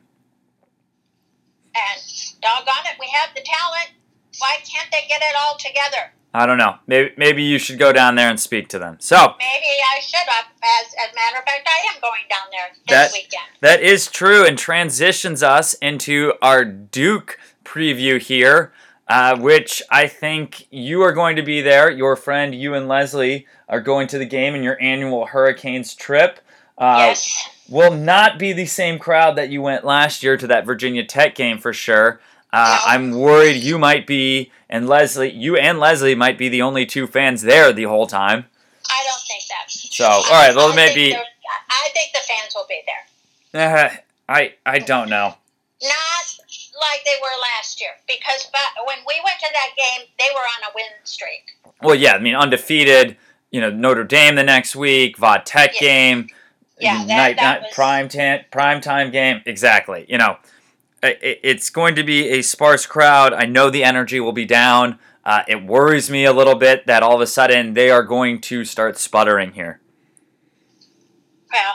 And 1.74 2.00
doggone 2.40 2.86
it, 2.86 2.96
we 3.00 3.08
have 3.14 3.34
the 3.34 3.42
talent. 3.42 3.90
Why 4.38 4.56
can't 4.64 4.90
they 4.90 5.06
get 5.08 5.20
it 5.22 5.34
all 5.42 5.56
together? 5.58 6.12
I 6.34 6.46
don't 6.46 6.56
know. 6.56 6.76
Maybe, 6.86 7.12
maybe 7.18 7.42
you 7.42 7.58
should 7.58 7.78
go 7.78 7.92
down 7.92 8.14
there 8.14 8.30
and 8.30 8.40
speak 8.40 8.68
to 8.68 8.78
them. 8.78 8.96
So, 9.00 9.16
Maybe 9.38 9.66
I 9.94 10.00
should 10.00 10.26
have. 10.26 10.46
As, 10.62 10.94
as 10.94 11.12
a 11.12 11.14
matter 11.14 11.38
of 11.38 11.44
fact, 11.44 11.68
I 11.68 11.94
am 11.94 12.00
going 12.00 12.22
down 12.30 12.48
there 12.50 12.68
this 12.72 12.84
That- 12.88 13.12
weekend. 13.12 13.44
That 13.60 13.82
is 13.82 14.10
true 14.10 14.46
and 14.46 14.58
transitions 14.58 15.42
us 15.42 15.74
into 15.74 16.32
our 16.40 16.64
Duke 16.64 17.38
preview 17.64 18.18
here, 18.18 18.72
uh, 19.12 19.38
which 19.38 19.82
I 19.90 20.06
think 20.06 20.66
you 20.70 21.02
are 21.02 21.12
going 21.12 21.36
to 21.36 21.42
be 21.42 21.60
there. 21.60 21.90
Your 21.90 22.16
friend, 22.16 22.54
you 22.54 22.72
and 22.72 22.88
Leslie, 22.88 23.46
are 23.68 23.80
going 23.80 24.08
to 24.08 24.18
the 24.18 24.24
game 24.24 24.54
in 24.54 24.62
your 24.62 24.80
annual 24.80 25.26
Hurricanes 25.26 25.94
trip. 25.94 26.40
Uh, 26.78 27.08
yes. 27.08 27.48
Will 27.68 27.94
not 27.94 28.38
be 28.38 28.54
the 28.54 28.64
same 28.64 28.98
crowd 28.98 29.36
that 29.36 29.50
you 29.50 29.60
went 29.60 29.84
last 29.84 30.22
year 30.22 30.38
to 30.38 30.46
that 30.46 30.64
Virginia 30.64 31.04
Tech 31.04 31.34
game 31.34 31.58
for 31.58 31.74
sure. 31.74 32.20
Uh, 32.54 32.80
I'm 32.86 33.10
worried 33.10 33.62
you 33.62 33.78
might 33.78 34.06
be, 34.06 34.50
and 34.70 34.88
Leslie, 34.88 35.30
you 35.30 35.56
and 35.56 35.78
Leslie 35.78 36.14
might 36.14 36.38
be 36.38 36.48
the 36.48 36.62
only 36.62 36.86
two 36.86 37.06
fans 37.06 37.42
there 37.42 37.70
the 37.72 37.84
whole 37.84 38.06
time. 38.06 38.46
I 38.90 39.04
don't 39.06 39.22
think 39.28 39.42
that. 39.48 39.70
So, 39.70 40.06
all 40.06 40.22
right, 40.30 40.54
well, 40.54 40.72
I 40.72 40.76
maybe. 40.76 41.12
think 41.12 41.26
I 41.70 41.88
think 41.92 42.12
the 42.12 42.20
fans 42.26 42.54
will 42.54 42.66
be 42.66 42.82
there. 42.86 43.84
Uh, 43.86 43.90
I 44.28 44.54
I 44.64 44.78
don't 44.78 45.08
know. 45.08 45.34
Not 45.82 46.21
like 46.92 47.04
they 47.04 47.18
were 47.20 47.36
last 47.56 47.80
year, 47.80 47.90
because 48.06 48.48
but 48.52 48.86
when 48.86 48.98
we 49.06 49.20
went 49.24 49.38
to 49.40 49.46
that 49.52 49.70
game, 49.76 50.06
they 50.18 50.28
were 50.34 50.40
on 50.40 50.70
a 50.70 50.74
win 50.74 50.84
streak. 51.04 51.52
Well, 51.82 51.94
yeah, 51.94 52.12
I 52.14 52.18
mean 52.18 52.34
undefeated. 52.34 53.16
You 53.50 53.60
know 53.60 53.70
Notre 53.70 54.04
Dame 54.04 54.34
the 54.34 54.42
next 54.42 54.74
week, 54.76 55.16
Vod 55.18 55.42
Tech 55.44 55.74
Yeah. 55.74 55.80
game, 55.80 56.28
Yeah, 56.78 56.98
that- 56.98 57.06
night, 57.06 57.36
that 57.36 57.42
night 57.42 57.62
was- 57.62 57.74
prime 57.74 58.08
time 58.08 58.44
prime 58.50 58.80
time 58.80 59.10
game. 59.10 59.42
Exactly. 59.46 60.06
You 60.08 60.18
know, 60.18 60.38
i- 61.02 61.08
i- 61.22 61.38
it's 61.42 61.68
going 61.70 61.94
to 61.96 62.02
be 62.02 62.30
a 62.30 62.42
sparse 62.42 62.86
crowd. 62.86 63.32
I 63.34 63.44
know 63.46 63.68
the 63.70 63.84
energy 63.84 64.20
will 64.20 64.32
be 64.32 64.44
down. 64.46 64.98
Uh, 65.24 65.42
it 65.46 65.62
worries 65.62 66.10
me 66.10 66.24
a 66.24 66.32
little 66.32 66.56
bit 66.56 66.86
that 66.86 67.02
all 67.02 67.14
of 67.14 67.20
a 67.20 67.26
sudden 67.26 67.74
they 67.74 67.90
are 67.90 68.02
going 68.02 68.40
to 68.40 68.64
start 68.64 68.98
sputtering 68.98 69.52
here. 69.52 69.80
Well, 71.52 71.74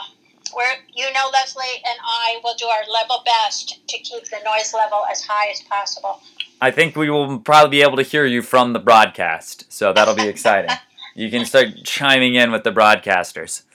we're 0.58 0.64
you 0.92 1.10
know 1.12 1.30
Leslie 1.32 1.64
and 1.86 1.98
I 2.04 2.40
will 2.42 2.54
do 2.56 2.66
our 2.66 2.82
level 2.92 3.22
best 3.24 3.86
to 3.88 3.98
keep 3.98 4.24
the 4.24 4.38
noise 4.44 4.74
level 4.74 5.02
as 5.10 5.22
high 5.22 5.50
as 5.50 5.62
possible. 5.62 6.20
I 6.60 6.72
think 6.72 6.96
we 6.96 7.08
will 7.08 7.38
probably 7.38 7.70
be 7.70 7.82
able 7.82 7.96
to 7.96 8.02
hear 8.02 8.26
you 8.26 8.42
from 8.42 8.72
the 8.72 8.80
broadcast, 8.80 9.72
so 9.72 9.92
that'll 9.92 10.16
be 10.16 10.26
exciting. 10.26 10.76
you 11.14 11.30
can 11.30 11.44
start 11.44 11.68
chiming 11.84 12.34
in 12.34 12.50
with 12.50 12.64
the 12.64 12.72
broadcasters. 12.72 13.62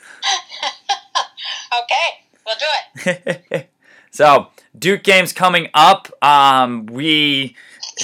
Okay, 1.74 2.26
we'll 2.46 2.56
do 2.56 3.12
it. 3.52 3.70
so 4.12 4.50
Duke 4.78 5.04
games 5.04 5.34
coming 5.34 5.70
up. 5.74 6.08
Um, 6.24 6.86
we 6.86 7.56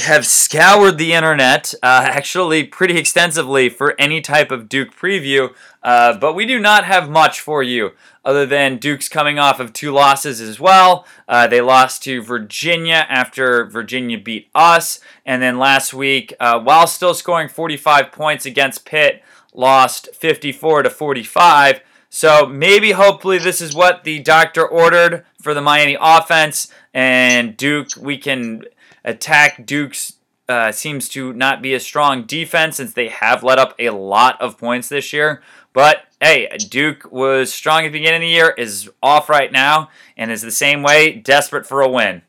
have 0.03 0.25
scoured 0.25 0.97
the 0.97 1.13
internet 1.13 1.73
uh, 1.83 2.01
actually 2.05 2.63
pretty 2.63 2.97
extensively 2.97 3.69
for 3.69 3.95
any 3.99 4.21
type 4.21 4.51
of 4.51 4.69
Duke 4.69 4.95
preview, 4.95 5.53
uh, 5.83 6.17
but 6.17 6.33
we 6.33 6.45
do 6.45 6.59
not 6.59 6.85
have 6.85 7.09
much 7.09 7.39
for 7.39 7.63
you 7.63 7.91
other 8.25 8.45
than 8.45 8.77
Duke's 8.77 9.09
coming 9.09 9.39
off 9.39 9.59
of 9.59 9.73
two 9.73 9.91
losses 9.91 10.41
as 10.41 10.59
well. 10.59 11.05
Uh, 11.27 11.47
they 11.47 11.61
lost 11.61 12.03
to 12.03 12.21
Virginia 12.21 13.05
after 13.09 13.65
Virginia 13.65 14.19
beat 14.19 14.49
us, 14.53 14.99
and 15.25 15.41
then 15.41 15.57
last 15.57 15.93
week, 15.93 16.33
uh, 16.39 16.59
while 16.59 16.85
still 16.85 17.13
scoring 17.13 17.47
45 17.47 18.11
points 18.11 18.45
against 18.45 18.85
Pitt, 18.85 19.23
lost 19.53 20.13
54 20.13 20.83
to 20.83 20.89
45. 20.89 21.81
So 22.09 22.45
maybe, 22.45 22.91
hopefully, 22.91 23.37
this 23.37 23.61
is 23.61 23.75
what 23.75 24.03
the 24.03 24.19
doctor 24.19 24.67
ordered 24.67 25.25
for 25.41 25.53
the 25.53 25.61
Miami 25.61 25.97
offense, 25.99 26.71
and 26.93 27.55
Duke. 27.55 27.89
We 27.99 28.17
can 28.17 28.63
attack 29.03 29.65
Duke's. 29.65 30.13
Uh, 30.47 30.71
seems 30.71 31.07
to 31.07 31.31
not 31.33 31.61
be 31.61 31.75
a 31.75 31.79
strong 31.79 32.23
defense 32.23 32.77
since 32.77 32.93
they 32.93 33.07
have 33.07 33.43
let 33.43 33.59
up 33.59 33.75
a 33.77 33.91
lot 33.91 34.41
of 34.41 34.57
points 34.57 34.89
this 34.89 35.13
year. 35.13 35.43
But 35.73 36.03
hey, 36.21 36.49
Duke 36.57 37.11
was 37.11 37.53
strong 37.53 37.85
at 37.85 37.87
the 37.87 37.99
beginning 37.99 38.17
of 38.17 38.21
the 38.21 38.27
year, 38.27 38.49
is 38.57 38.89
off 39.01 39.29
right 39.29 39.51
now, 39.51 39.89
and 40.17 40.31
is 40.31 40.41
the 40.41 40.51
same 40.51 40.83
way, 40.83 41.13
desperate 41.13 41.65
for 41.65 41.81
a 41.81 41.89
win. 41.89 42.21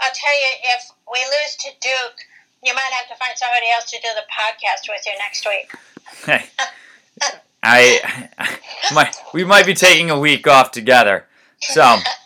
I'll 0.00 0.10
tell 0.12 0.40
you, 0.40 0.48
if 0.76 0.90
we 1.10 1.20
lose 1.20 1.56
to 1.60 1.70
Duke, 1.80 2.18
you 2.64 2.74
might 2.74 2.90
have 2.92 3.08
to 3.08 3.14
find 3.16 3.36
somebody 3.36 3.66
else 3.74 3.90
to 3.90 3.98
do 3.98 4.08
the 4.14 4.22
podcast 4.30 4.88
with 4.88 5.02
you 5.06 5.12
next 5.18 5.46
week. 5.46 5.72
Hey, 6.26 6.46
I, 7.62 8.28
I 8.38 8.58
might, 8.94 9.16
we 9.32 9.44
might 9.44 9.66
be 9.66 9.74
taking 9.74 10.10
a 10.10 10.18
week 10.18 10.46
off 10.46 10.72
together. 10.72 11.26
So, 11.60 11.98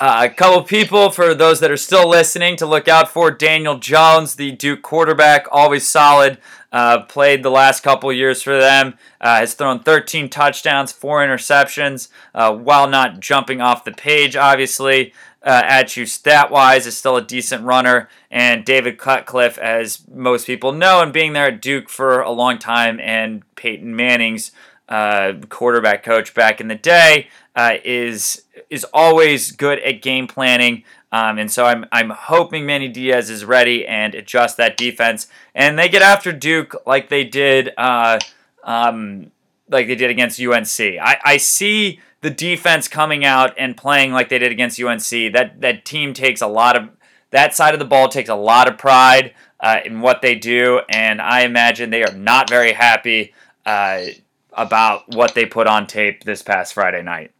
Uh, 0.00 0.28
a 0.30 0.32
couple 0.32 0.62
people 0.62 1.10
for 1.10 1.34
those 1.34 1.58
that 1.58 1.72
are 1.72 1.76
still 1.76 2.08
listening 2.08 2.54
to 2.54 2.64
look 2.64 2.86
out 2.86 3.08
for 3.08 3.32
Daniel 3.32 3.76
Jones, 3.76 4.36
the 4.36 4.52
Duke 4.52 4.80
quarterback, 4.80 5.48
always 5.50 5.88
solid. 5.88 6.38
Uh, 6.70 7.02
played 7.02 7.42
the 7.42 7.50
last 7.50 7.82
couple 7.82 8.12
years 8.12 8.42
for 8.42 8.58
them. 8.58 8.94
Uh, 9.20 9.38
has 9.38 9.54
thrown 9.54 9.80
13 9.80 10.28
touchdowns, 10.28 10.92
four 10.92 11.20
interceptions, 11.20 12.08
uh, 12.34 12.54
while 12.54 12.86
not 12.86 13.20
jumping 13.20 13.60
off 13.60 13.84
the 13.84 13.92
page, 13.92 14.36
obviously. 14.36 15.12
Uh, 15.42 15.62
at 15.64 15.96
you 15.96 16.04
stat 16.04 16.50
wise 16.50 16.84
is 16.84 16.96
still 16.96 17.16
a 17.16 17.22
decent 17.22 17.64
runner, 17.64 18.08
and 18.30 18.64
David 18.64 18.98
Cutcliffe, 18.98 19.56
as 19.56 20.02
most 20.12 20.46
people 20.46 20.72
know, 20.72 21.00
and 21.00 21.12
being 21.12 21.32
there 21.32 21.46
at 21.46 21.62
Duke 21.62 21.88
for 21.88 22.20
a 22.20 22.30
long 22.30 22.58
time, 22.58 22.98
and 23.00 23.42
Peyton 23.54 23.94
Manning's 23.94 24.50
uh, 24.88 25.34
quarterback 25.48 26.02
coach 26.02 26.34
back 26.34 26.60
in 26.60 26.66
the 26.66 26.74
day, 26.74 27.28
uh, 27.54 27.74
is 27.84 28.42
is 28.68 28.84
always 28.92 29.52
good 29.52 29.78
at 29.78 30.02
game 30.02 30.26
planning. 30.26 30.82
Um, 31.10 31.38
and 31.38 31.50
so 31.50 31.64
I'm, 31.64 31.86
I'm 31.90 32.10
hoping 32.10 32.66
Manny 32.66 32.88
Diaz 32.88 33.30
is 33.30 33.44
ready 33.44 33.86
and 33.86 34.14
adjust 34.14 34.56
that 34.58 34.76
defense. 34.76 35.26
And 35.54 35.78
they 35.78 35.88
get 35.88 36.02
after 36.02 36.32
Duke 36.32 36.74
like 36.86 37.08
they 37.08 37.24
did 37.24 37.72
uh, 37.78 38.18
um, 38.62 39.30
like 39.70 39.86
they 39.86 39.94
did 39.94 40.10
against 40.10 40.40
UNC. 40.40 40.80
I, 40.80 41.18
I 41.24 41.36
see 41.38 42.00
the 42.20 42.30
defense 42.30 42.88
coming 42.88 43.24
out 43.24 43.54
and 43.56 43.76
playing 43.76 44.12
like 44.12 44.28
they 44.28 44.38
did 44.38 44.52
against 44.52 44.80
UNC. 44.80 45.32
That 45.32 45.60
that 45.60 45.84
team 45.84 46.12
takes 46.12 46.40
a 46.40 46.46
lot 46.46 46.76
of 46.76 46.90
that 47.30 47.54
side 47.54 47.74
of 47.74 47.80
the 47.80 47.86
ball 47.86 48.08
takes 48.08 48.28
a 48.28 48.34
lot 48.34 48.68
of 48.68 48.78
pride 48.78 49.34
uh, 49.60 49.80
in 49.84 50.00
what 50.00 50.22
they 50.22 50.34
do, 50.34 50.80
and 50.88 51.20
I 51.20 51.42
imagine 51.42 51.90
they 51.90 52.04
are 52.04 52.14
not 52.14 52.48
very 52.48 52.72
happy 52.72 53.34
uh, 53.66 54.06
about 54.52 55.14
what 55.14 55.34
they 55.34 55.46
put 55.46 55.66
on 55.66 55.86
tape 55.86 56.24
this 56.24 56.42
past 56.42 56.74
Friday 56.74 57.02
night. 57.02 57.32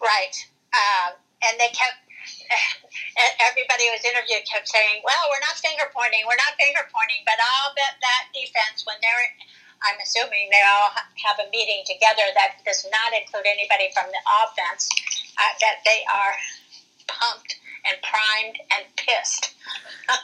Right. 0.00 0.46
Um, 0.72 1.14
and 1.46 1.58
they 1.58 1.68
kept, 1.68 1.96
everybody 3.40 3.88
who 3.88 3.94
was 3.94 4.04
interviewed 4.04 4.44
kept 4.46 4.68
saying, 4.68 5.02
well, 5.04 5.24
we're 5.30 5.42
not 5.44 5.56
finger 5.58 5.86
pointing, 5.92 6.24
we're 6.26 6.40
not 6.40 6.54
finger 6.56 6.84
pointing, 6.90 7.22
but 7.26 7.38
I'll 7.38 7.74
bet 7.74 7.98
that 8.00 8.30
defense, 8.34 8.86
when 8.86 8.98
they're, 9.02 9.26
I'm 9.84 9.98
assuming 10.00 10.48
they 10.50 10.64
all 10.64 10.92
have 10.94 11.38
a 11.42 11.48
meeting 11.50 11.84
together 11.84 12.24
that 12.34 12.62
does 12.64 12.86
not 12.88 13.12
include 13.12 13.46
anybody 13.46 13.90
from 13.92 14.08
the 14.10 14.22
offense, 14.44 14.88
uh, 15.36 15.52
that 15.60 15.82
they 15.84 16.06
are 16.08 16.34
pumped 17.06 17.60
and 17.86 17.96
primed 18.02 18.58
and 18.76 18.86
pissed. 18.96 19.54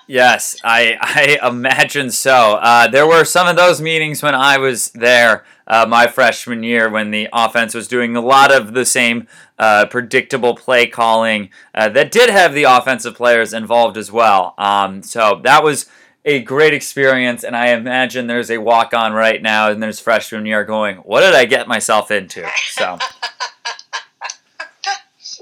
yes, 0.07 0.57
I, 0.65 0.97
I 1.01 1.47
imagine 1.47 2.11
so. 2.11 2.59
Uh, 2.61 2.89
there 2.89 3.07
were 3.07 3.25
some 3.25 3.49
of 3.49 3.57
those 3.57 3.81
meetings 3.81 4.23
when 4.23 4.35
I 4.35 4.59
was 4.59 4.91
there 4.91 5.45
uh, 5.67 5.87
my 5.89 6.07
freshman 6.07 6.63
year 6.63 6.91
when 6.91 7.13
the 7.13 7.29
offense 7.33 7.75
was 7.75 7.87
doing 7.87 8.17
a 8.17 8.21
lot 8.21 8.53
of 8.53 8.75
the 8.75 8.85
same 8.85 9.29
uh, 9.59 9.87
predictable 9.87 10.57
play 10.57 10.87
calling 10.87 11.49
uh, 11.75 11.89
that 11.89 12.11
did 12.11 12.29
have 12.29 12.55
the 12.55 12.65
offensive 12.65 13.15
players 13.15 13.53
involved 13.53 13.97
as 13.97 14.11
well. 14.11 14.55
Um, 14.59 15.03
so 15.03 15.41
that 15.45 15.63
was 15.63 15.87
a 16.25 16.43
great 16.43 16.75
experience, 16.75 17.45
and 17.45 17.57
I 17.57 17.69
imagine 17.69 18.27
there's 18.27 18.51
a 18.51 18.59
walk 18.59 18.93
on 18.93 19.13
right 19.13 19.41
now, 19.41 19.71
and 19.71 19.83
there's 19.83 20.01
freshman 20.01 20.45
year 20.45 20.65
going, 20.65 20.97
What 20.99 21.21
did 21.21 21.35
I 21.35 21.47
get 21.47 21.69
myself 21.69 22.11
into? 22.11 22.47
So. 22.71 22.99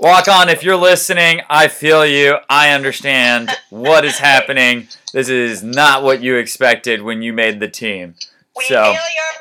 Walk 0.00 0.28
on, 0.28 0.48
if 0.48 0.62
you're 0.62 0.76
listening, 0.76 1.40
I 1.50 1.66
feel 1.66 2.06
you. 2.06 2.36
I 2.48 2.70
understand 2.70 3.50
what 3.70 4.04
is 4.04 4.18
happening. 4.18 4.86
This 5.12 5.28
is 5.28 5.64
not 5.64 6.04
what 6.04 6.22
you 6.22 6.36
expected 6.36 7.02
when 7.02 7.20
you 7.20 7.32
made 7.32 7.58
the 7.58 7.66
team. 7.66 8.14
We 8.56 8.64
so, 8.64 8.84
feel 8.84 8.92
your 8.92 9.00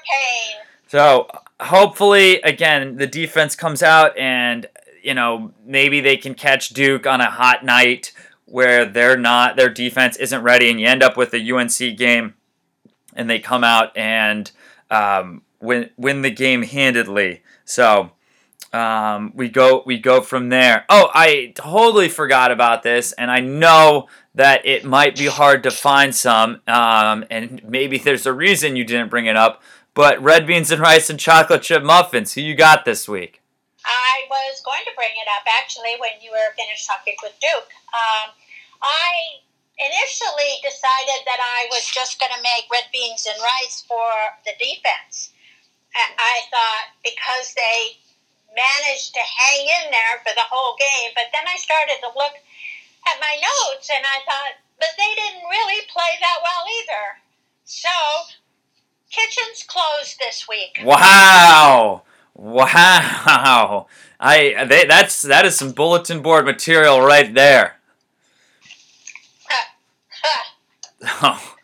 pain. 0.09 0.55
So 0.87 1.27
hopefully, 1.59 2.41
again, 2.41 2.95
the 2.95 3.05
defense 3.05 3.55
comes 3.55 3.83
out 3.83 4.17
and 4.17 4.65
you 5.03 5.13
know 5.13 5.53
maybe 5.63 6.01
they 6.01 6.17
can 6.17 6.33
catch 6.33 6.69
Duke 6.69 7.05
on 7.05 7.21
a 7.21 7.29
hot 7.29 7.63
night 7.63 8.11
where 8.45 8.83
they're 8.83 9.17
not 9.17 9.57
their 9.57 9.69
defense 9.69 10.17
isn't 10.17 10.41
ready, 10.41 10.71
and 10.71 10.79
you 10.79 10.87
end 10.87 11.03
up 11.03 11.17
with 11.17 11.35
a 11.35 11.51
UNC 11.51 11.97
game, 11.97 12.33
and 13.13 13.29
they 13.29 13.37
come 13.37 13.63
out 13.63 13.95
and 13.95 14.51
um, 14.89 15.43
win 15.61 15.91
win 15.97 16.23
the 16.23 16.31
game 16.31 16.63
handedly. 16.63 17.43
So 17.63 18.11
um, 18.73 19.31
we 19.33 19.49
go 19.49 19.83
we 19.85 19.97
go 19.97 20.21
from 20.21 20.49
there. 20.49 20.85
Oh, 20.89 21.09
I 21.13 21.53
totally 21.55 22.09
forgot 22.09 22.51
about 22.51 22.83
this, 22.83 23.11
and 23.13 23.31
I 23.31 23.39
know 23.39 24.07
that 24.35 24.65
it 24.65 24.85
might 24.85 25.17
be 25.17 25.27
hard 25.27 25.63
to 25.63 25.71
find 25.71 26.13
some, 26.13 26.61
um, 26.67 27.25
and 27.29 27.61
maybe 27.67 27.97
there's 27.97 28.25
a 28.25 28.33
reason 28.33 28.75
you 28.75 28.83
didn't 28.83 29.09
bring 29.09 29.25
it 29.25 29.35
up. 29.35 29.61
But 29.93 30.21
red 30.21 30.45
beans 30.45 30.69
and 30.69 30.81
rice 30.81 31.09
and 31.09 31.19
chocolate 31.19 31.63
chip 31.63 31.81
muffins. 31.81 32.33
Who 32.33 32.41
you 32.41 32.55
got 32.55 32.85
this 32.85 33.07
week? 33.07 33.41
I 33.83 34.27
was 34.29 34.61
going 34.61 34.83
to 34.85 34.91
bring 34.95 35.15
it 35.15 35.27
up 35.31 35.47
actually 35.57 35.95
when 35.97 36.21
you 36.21 36.29
were 36.31 36.53
finished 36.53 36.85
talking 36.85 37.15
with 37.23 37.33
Duke. 37.41 37.71
Um, 37.95 38.29
I 38.83 39.41
initially 39.79 40.61
decided 40.61 41.25
that 41.25 41.39
I 41.41 41.65
was 41.71 41.87
just 41.87 42.19
going 42.19 42.33
to 42.35 42.43
make 42.43 42.69
red 42.69 42.91
beans 42.91 43.25
and 43.25 43.41
rice 43.41 43.81
for 43.87 44.37
the 44.45 44.53
defense. 44.59 45.33
I 45.97 46.45
thought 46.51 46.93
because 47.01 47.53
they 47.55 47.97
managed 48.57 49.13
to 49.13 49.21
hang 49.21 49.61
in 49.61 49.93
there 49.93 50.17
for 50.25 50.33
the 50.33 50.49
whole 50.49 50.75
game. 50.81 51.13
But 51.13 51.29
then 51.29 51.45
I 51.45 51.55
started 51.61 52.01
to 52.01 52.09
look 52.17 52.33
at 52.33 53.21
my 53.21 53.37
notes 53.37 53.89
and 53.93 54.01
I 54.01 54.25
thought, 54.25 54.57
but 54.81 54.89
they 54.97 55.13
didn't 55.13 55.45
really 55.45 55.85
play 55.93 56.17
that 56.19 56.41
well 56.41 56.65
either. 56.81 57.05
So, 57.63 57.89
kitchen's 59.09 59.63
closed 59.63 60.17
this 60.19 60.47
week. 60.49 60.81
Wow. 60.83 62.03
Wow. 62.33 63.87
I 64.19 64.65
they, 64.67 64.85
that's 64.85 65.21
that 65.23 65.45
is 65.45 65.55
some 65.55 65.71
bulletin 65.71 66.21
board 66.21 66.45
material 66.45 67.01
right 67.01 67.33
there. 67.33 67.77
oh, 71.21 71.55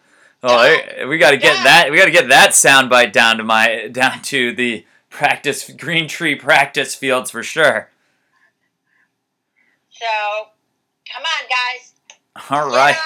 oh 0.44 1.08
we 1.08 1.18
got 1.18 1.32
to 1.32 1.38
get 1.38 1.58
yeah. 1.58 1.64
that 1.64 1.92
we 1.92 1.98
got 1.98 2.06
to 2.06 2.12
get 2.12 2.30
that 2.30 2.52
soundbite 2.52 3.12
down 3.12 3.38
to 3.38 3.44
my 3.44 3.88
down 3.92 4.22
to 4.24 4.54
the 4.54 4.86
practice 5.14 5.70
Greentree 5.70 6.40
practice 6.40 6.96
fields 6.96 7.32
for 7.32 7.44
sure. 7.44 7.90
So, 9.92 10.06
come 11.14 11.24
on, 11.24 11.48
guys. 11.48 12.50
All 12.50 12.68
right. 12.68 12.98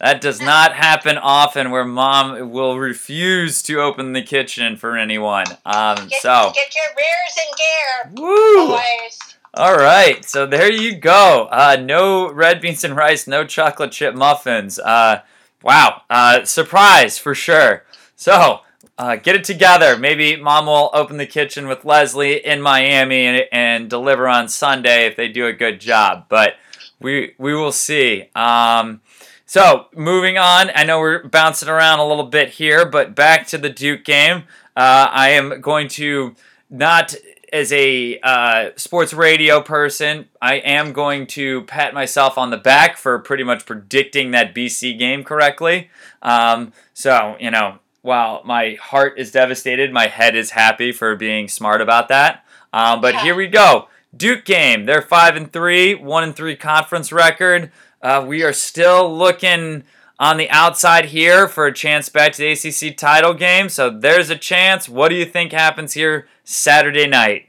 That 0.00 0.20
does 0.20 0.40
not 0.40 0.72
happen 0.72 1.18
often 1.18 1.70
where 1.70 1.84
mom 1.84 2.50
will 2.50 2.78
refuse 2.78 3.62
to 3.64 3.80
open 3.80 4.12
the 4.12 4.22
kitchen 4.22 4.76
for 4.76 4.96
anyone. 4.96 5.46
Um, 5.64 6.08
get, 6.08 6.22
so 6.22 6.50
get 6.54 6.74
your 6.74 6.84
rears 6.96 7.36
in 7.36 8.16
gear, 8.16 8.26
Woo! 8.26 8.68
boys. 8.68 9.18
All 9.54 9.76
right, 9.76 10.24
so 10.24 10.46
there 10.46 10.72
you 10.72 10.96
go. 10.96 11.48
Uh, 11.50 11.76
no 11.80 12.32
red 12.32 12.60
beans 12.60 12.82
and 12.82 12.96
rice, 12.96 13.26
no 13.26 13.44
chocolate 13.44 13.92
chip 13.92 14.14
muffins. 14.14 14.78
Uh, 14.78 15.20
wow, 15.62 16.02
uh, 16.08 16.44
surprise 16.44 17.18
for 17.18 17.34
sure. 17.34 17.84
So 18.16 18.60
uh, 19.00 19.16
get 19.16 19.34
it 19.34 19.44
together. 19.44 19.96
Maybe 19.96 20.36
mom 20.36 20.66
will 20.66 20.90
open 20.92 21.16
the 21.16 21.24
kitchen 21.24 21.66
with 21.66 21.86
Leslie 21.86 22.44
in 22.44 22.60
Miami 22.60 23.24
and, 23.24 23.46
and 23.50 23.88
deliver 23.88 24.28
on 24.28 24.46
Sunday 24.46 25.06
if 25.06 25.16
they 25.16 25.26
do 25.26 25.46
a 25.46 25.54
good 25.54 25.80
job. 25.80 26.26
But 26.28 26.56
we 27.00 27.34
we 27.38 27.54
will 27.54 27.72
see. 27.72 28.28
Um, 28.34 29.00
so 29.46 29.86
moving 29.96 30.36
on, 30.36 30.70
I 30.74 30.84
know 30.84 31.00
we're 31.00 31.24
bouncing 31.26 31.70
around 31.70 32.00
a 32.00 32.06
little 32.06 32.26
bit 32.26 32.50
here, 32.50 32.84
but 32.84 33.14
back 33.14 33.46
to 33.48 33.58
the 33.58 33.70
Duke 33.70 34.04
game. 34.04 34.44
Uh, 34.76 35.08
I 35.10 35.30
am 35.30 35.62
going 35.62 35.88
to 35.88 36.34
not 36.68 37.14
as 37.54 37.72
a 37.72 38.20
uh, 38.20 38.70
sports 38.76 39.14
radio 39.14 39.62
person, 39.62 40.28
I 40.42 40.56
am 40.56 40.92
going 40.92 41.26
to 41.28 41.62
pat 41.62 41.94
myself 41.94 42.36
on 42.36 42.50
the 42.50 42.58
back 42.58 42.98
for 42.98 43.18
pretty 43.18 43.44
much 43.44 43.64
predicting 43.64 44.32
that 44.32 44.54
BC 44.54 44.98
game 44.98 45.24
correctly. 45.24 45.88
Um, 46.20 46.74
so 46.92 47.36
you 47.40 47.50
know, 47.50 47.78
while 48.02 48.42
my 48.44 48.76
heart 48.80 49.18
is 49.18 49.30
devastated, 49.30 49.92
my 49.92 50.06
head 50.06 50.34
is 50.34 50.50
happy 50.50 50.92
for 50.92 51.16
being 51.16 51.48
smart 51.48 51.80
about 51.80 52.08
that. 52.08 52.44
Um, 52.72 53.00
but 53.00 53.14
yeah. 53.14 53.22
here 53.22 53.34
we 53.34 53.46
go. 53.46 53.88
Duke 54.16 54.44
game. 54.44 54.86
They're 54.86 55.02
five 55.02 55.36
and 55.36 55.52
three, 55.52 55.94
one 55.94 56.24
and 56.24 56.34
three 56.34 56.56
conference 56.56 57.12
record. 57.12 57.70
Uh, 58.02 58.24
we 58.26 58.42
are 58.42 58.52
still 58.52 59.14
looking 59.14 59.84
on 60.18 60.36
the 60.36 60.50
outside 60.50 61.06
here 61.06 61.48
for 61.48 61.66
a 61.66 61.72
chance 61.72 62.08
back 62.08 62.32
to 62.32 62.38
the 62.38 62.52
ACC 62.52 62.96
title 62.96 63.34
game. 63.34 63.68
So 63.68 63.90
there's 63.90 64.30
a 64.30 64.36
chance. 64.36 64.88
What 64.88 65.08
do 65.08 65.14
you 65.14 65.24
think 65.24 65.52
happens 65.52 65.94
here 65.94 66.28
Saturday 66.44 67.06
night? 67.06 67.48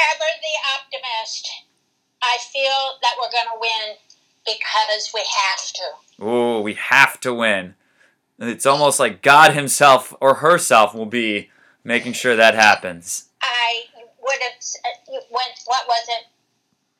Ever 0.00 0.24
the 0.42 0.56
optimist. 0.76 1.48
I 2.22 2.38
feel 2.52 2.98
that 3.02 3.14
we're 3.18 3.30
going 3.30 3.46
to 3.52 3.60
win 3.60 3.96
because 4.44 5.10
we 5.14 5.20
have 5.20 5.72
to. 5.72 6.24
Ooh, 6.24 6.60
we 6.60 6.74
have 6.74 7.20
to 7.20 7.32
win. 7.32 7.74
It's 8.38 8.66
almost 8.66 9.00
like 9.00 9.22
God 9.22 9.52
Himself 9.54 10.14
or 10.20 10.34
herself 10.34 10.94
will 10.94 11.06
be 11.06 11.50
making 11.82 12.12
sure 12.12 12.36
that 12.36 12.54
happens. 12.54 13.30
I 13.42 13.84
would 14.22 14.38
have 14.42 14.52
uh, 14.84 15.20
went. 15.30 15.58
What 15.66 15.86
was 15.88 16.06
it? 16.08 16.26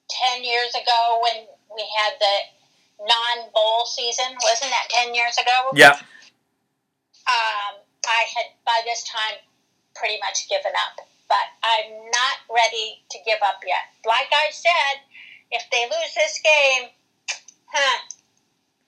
Ten 0.09 0.42
years 0.42 0.74
ago 0.74 1.20
when 1.22 1.44
we 1.77 1.85
had 2.01 2.14
the 2.18 3.07
non-bowl 3.07 3.85
season, 3.87 4.35
wasn't 4.42 4.70
that 4.70 4.88
ten 4.90 5.14
years 5.14 5.37
ago? 5.38 5.70
Yeah. 5.74 6.01
Um, 7.29 7.79
I 8.07 8.24
had 8.35 8.46
by 8.64 8.81
this 8.85 9.05
time 9.05 9.38
pretty 9.94 10.18
much 10.20 10.48
given 10.48 10.72
up. 10.88 11.07
but 11.29 11.46
I'm 11.62 11.92
not 12.09 12.37
ready 12.48 13.05
to 13.11 13.18
give 13.24 13.38
up 13.44 13.61
yet. 13.66 13.92
Like 14.07 14.33
I 14.33 14.48
said, 14.51 15.05
if 15.51 15.62
they 15.70 15.85
lose 15.85 16.14
this 16.16 16.40
game, 16.40 16.88
huh, 17.66 17.98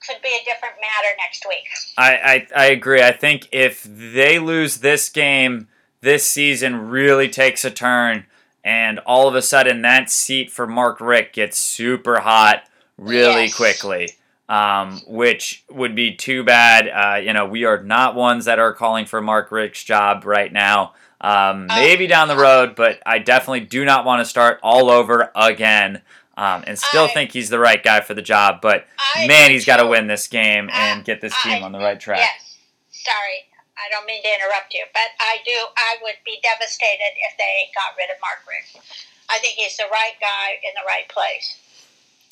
could 0.06 0.22
be 0.22 0.28
a 0.28 0.44
different 0.44 0.74
matter 0.80 1.08
next 1.18 1.44
week. 1.48 1.64
I, 1.98 2.46
I, 2.54 2.64
I 2.64 2.66
agree. 2.66 3.02
I 3.02 3.12
think 3.12 3.48
if 3.52 3.82
they 3.84 4.38
lose 4.38 4.78
this 4.78 5.08
game, 5.08 5.68
this 6.00 6.26
season 6.26 6.88
really 6.88 7.28
takes 7.28 7.64
a 7.64 7.70
turn, 7.70 8.26
and 8.64 8.98
all 9.00 9.28
of 9.28 9.34
a 9.34 9.42
sudden 9.42 9.82
that 9.82 10.10
seat 10.10 10.50
for 10.50 10.66
Mark 10.66 11.00
Richt 11.00 11.34
gets 11.34 11.58
super 11.58 12.20
hot 12.20 12.64
really 12.98 13.44
Yes. 13.44 13.54
quickly. 13.56 14.10
Um, 14.48 15.00
which 15.06 15.64
would 15.70 15.94
be 15.94 16.16
too 16.16 16.42
bad. 16.42 16.88
Uh, 16.88 17.18
you 17.20 17.32
know, 17.32 17.46
we 17.46 17.64
are 17.66 17.80
not 17.84 18.16
ones 18.16 18.46
that 18.46 18.58
are 18.58 18.72
calling 18.74 19.06
for 19.06 19.20
Mark 19.22 19.52
Richt's 19.52 19.84
job 19.84 20.24
right 20.24 20.52
now. 20.52 20.94
Um, 21.20 21.68
Oh. 21.70 21.76
maybe 21.76 22.08
down 22.08 22.26
the 22.26 22.36
road, 22.36 22.74
but 22.74 22.98
I 23.06 23.18
definitely 23.18 23.60
do 23.60 23.84
not 23.84 24.04
want 24.04 24.20
to 24.22 24.24
start 24.24 24.58
all 24.62 24.90
over 24.90 25.30
again. 25.36 26.02
Um, 26.40 26.64
and 26.66 26.78
still 26.78 27.04
I- 27.04 27.12
think 27.12 27.32
he's 27.32 27.50
the 27.50 27.58
right 27.58 27.82
guy 27.82 28.00
for 28.00 28.14
the 28.14 28.22
job, 28.22 28.60
but 28.62 28.86
I 29.14 29.26
man, 29.26 29.50
he's 29.50 29.66
got 29.66 29.76
to 29.76 29.86
win 29.86 30.06
this 30.06 30.26
game 30.26 30.70
and 30.72 31.00
I- 31.00 31.02
get 31.02 31.20
this 31.20 31.34
I- 31.44 31.54
team 31.56 31.62
on 31.64 31.72
the 31.72 31.78
right 31.78 32.00
track. 32.00 32.20
Yes. 32.20 32.56
Sorry, 32.90 33.44
I 33.76 33.90
don't 33.90 34.06
mean 34.06 34.22
to 34.22 34.28
interrupt 34.28 34.72
you, 34.72 34.84
but 34.94 35.10
I 35.20 35.38
do. 35.44 35.52
I 35.76 35.96
would 36.02 36.16
be 36.24 36.40
devastated 36.42 37.12
if 37.28 37.36
they 37.36 37.70
got 37.74 37.94
rid 37.98 38.08
of 38.08 38.16
Mark 38.22 38.40
Richt. 38.48 38.84
I 39.28 39.38
think 39.38 39.54
he's 39.54 39.76
the 39.76 39.84
right 39.92 40.14
guy 40.18 40.52
in 40.64 40.72
the 40.74 40.86
right 40.86 41.08
place. 41.08 41.58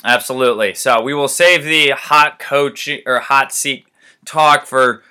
Absolutely. 0.05 0.75
So 0.75 1.03
we 1.03 1.13
will 1.13 1.29
save 1.29 1.65
the 1.65 1.91
hot 1.91 2.39
coach 2.39 2.89
or 3.05 3.21
hot 3.21 3.53
seat 3.53 3.87
talk 4.25 4.65
for 4.67 5.03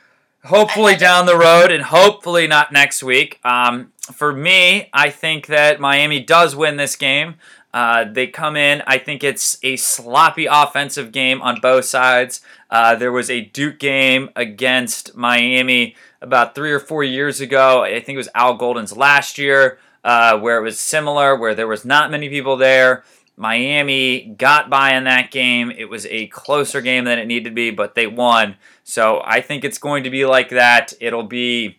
hopefully 0.46 0.96
down 0.96 1.26
the 1.26 1.38
road 1.38 1.72
and 1.72 1.84
hopefully 1.84 2.48
not 2.48 2.72
next 2.72 3.04
week. 3.04 3.40
Um, 3.44 3.92
for 4.14 4.34
me, 4.34 4.90
I 4.94 5.10
think 5.10 5.48
that 5.48 5.80
Miami 5.80 6.20
does 6.20 6.56
win 6.56 6.78
this 6.78 6.96
game. 6.96 7.36
Uh, 7.78 8.06
they 8.12 8.26
come 8.26 8.56
in. 8.56 8.82
I 8.88 8.98
think 8.98 9.24
it's 9.24 9.60
a 9.62 9.76
sloppy 9.76 10.48
offensive 10.48 11.12
game 11.12 11.44
on 11.44 11.60
both 11.62 11.86
sides. 11.86 12.42
Uh, 12.72 12.96
there 12.96 13.12
was 13.12 13.30
a 13.30 13.42
Duke 13.42 13.78
game 13.78 14.32
against 14.36 15.16
Miami 15.16 15.96
about 16.20 16.56
three 16.56 16.72
or 16.72 16.80
four 16.80 17.04
years 17.04 17.40
ago. 17.40 17.84
I 17.84 18.00
think 18.00 18.16
it 18.16 18.18
was 18.18 18.30
Al 18.34 18.56
Golden's 18.56 18.98
last 18.98 19.38
year, 19.38 19.78
uh, 20.04 20.40
where 20.40 20.58
it 20.58 20.64
was 20.64 20.80
similar, 20.80 21.36
where 21.36 21.54
there 21.54 21.68
was 21.68 21.86
not 21.86 22.10
many 22.10 22.30
people 22.30 22.58
there. 22.58 23.04
Miami 23.36 24.26
got 24.26 24.72
by 24.72 24.96
in 24.96 25.04
that 25.04 25.30
game. 25.30 25.70
It 25.70 25.88
was 25.88 26.08
a 26.08 26.26
closer 26.30 26.82
game 26.82 27.04
than 27.04 27.20
it 27.20 27.28
needed 27.28 27.50
to 27.50 27.54
be, 27.54 27.70
but 27.70 27.94
they 27.94 28.08
won. 28.08 28.56
So 28.86 29.22
I 29.24 29.42
think 29.42 29.64
it's 29.64 29.78
going 29.78 30.04
to 30.04 30.10
be 30.10 30.26
like 30.26 30.50
that. 30.50 30.94
It'll 31.00 31.22
be 31.22 31.78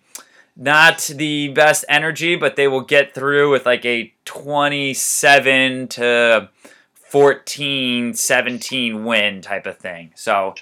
not 0.59 0.99
the 1.14 1.49
best 1.49 1.85
energy, 1.88 2.35
but 2.35 2.57
they 2.57 2.66
will 2.66 2.83
get 2.83 3.14
through 3.14 3.53
with 3.53 3.64
like 3.64 3.85
a 3.85 4.12
27 4.25 5.88
to 5.88 6.49
14, 6.94 8.14
17 8.14 9.05
win 9.05 9.40
type 9.40 9.66
of 9.66 9.79
thing. 9.79 10.11
So 10.16 10.55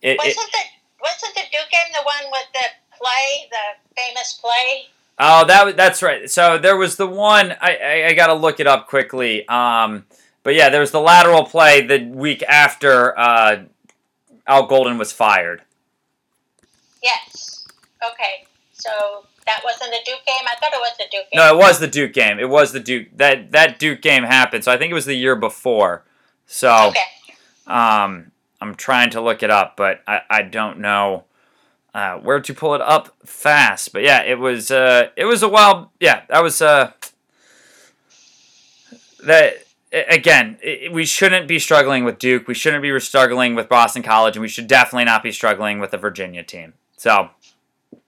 it, 0.00 0.12
it 0.12 0.18
Wasn't 0.18 0.34
the 0.34 0.58
wasn't 1.00 1.34
the 1.34 1.42
Duke 1.52 1.70
game 1.70 1.92
the 1.92 2.02
one 2.02 2.30
with 2.30 2.46
the 2.54 2.64
play, 2.98 3.48
the 3.50 4.00
famous 4.00 4.32
play? 4.40 4.86
Oh, 5.18 5.44
that 5.46 5.66
was 5.66 5.74
that's 5.74 6.02
right. 6.02 6.30
So 6.30 6.56
there 6.56 6.76
was 6.76 6.96
the 6.96 7.06
one 7.06 7.52
I 7.60 7.76
I, 7.76 8.06
I 8.08 8.12
got 8.14 8.28
to 8.28 8.34
look 8.34 8.58
it 8.58 8.66
up 8.66 8.88
quickly. 8.88 9.46
Um, 9.48 10.06
but 10.42 10.54
yeah, 10.54 10.70
there 10.70 10.80
was 10.80 10.90
the 10.92 11.00
lateral 11.00 11.44
play 11.44 11.86
the 11.86 12.04
week 12.06 12.42
after 12.48 13.16
uh, 13.18 13.64
Al 14.46 14.66
Golden 14.66 14.96
was 14.96 15.12
fired. 15.12 15.62
Yes. 17.02 17.66
Okay. 18.04 18.46
So 18.72 19.26
that 19.46 19.60
wasn't 19.64 19.90
the 19.90 19.98
Duke 20.04 20.24
game. 20.26 20.44
I 20.46 20.54
thought 20.60 20.72
it 20.72 20.80
was 20.80 20.96
the 20.98 21.04
Duke 21.10 21.30
game. 21.30 21.36
No, 21.38 21.54
it 21.54 21.56
was 21.58 21.78
the 21.80 21.86
Duke 21.88 22.12
game. 22.12 22.38
It 22.38 22.48
was 22.48 22.72
the 22.72 22.80
Duke 22.80 23.08
that 23.16 23.52
that 23.52 23.78
Duke 23.78 24.00
game 24.02 24.22
happened. 24.24 24.64
So 24.64 24.72
I 24.72 24.76
think 24.78 24.90
it 24.90 24.94
was 24.94 25.06
the 25.06 25.14
year 25.14 25.36
before. 25.36 26.04
So 26.46 26.88
Okay. 26.88 27.00
um, 27.66 28.30
I'm 28.60 28.74
trying 28.76 29.10
to 29.10 29.20
look 29.20 29.42
it 29.42 29.50
up, 29.50 29.76
but 29.76 30.02
I, 30.06 30.20
I 30.30 30.42
don't 30.42 30.78
know 30.78 31.24
uh, 31.94 32.14
where 32.18 32.40
to 32.40 32.54
pull 32.54 32.74
it 32.74 32.80
up 32.80 33.14
fast. 33.26 33.92
But 33.92 34.02
yeah, 34.02 34.22
it 34.22 34.38
was 34.38 34.70
uh, 34.70 35.08
it 35.16 35.24
was 35.24 35.42
a 35.42 35.48
wild. 35.48 35.88
Yeah, 36.00 36.22
that 36.28 36.42
was 36.42 36.62
uh, 36.62 36.92
that 39.24 39.64
again. 39.92 40.58
we 40.92 41.04
shouldn't 41.04 41.48
be 41.48 41.58
struggling 41.58 42.04
with 42.04 42.18
Duke. 42.18 42.46
We 42.48 42.54
shouldn't 42.54 42.82
be 42.82 42.98
struggling 43.00 43.54
with 43.54 43.68
Boston 43.68 44.02
College, 44.02 44.36
and 44.36 44.42
we 44.42 44.48
should 44.48 44.66
definitely 44.66 45.04
not 45.04 45.22
be 45.22 45.32
struggling 45.32 45.78
with 45.80 45.90
the 45.90 45.98
Virginia 45.98 46.42
team. 46.42 46.74
So 46.96 47.30
But 47.90 48.00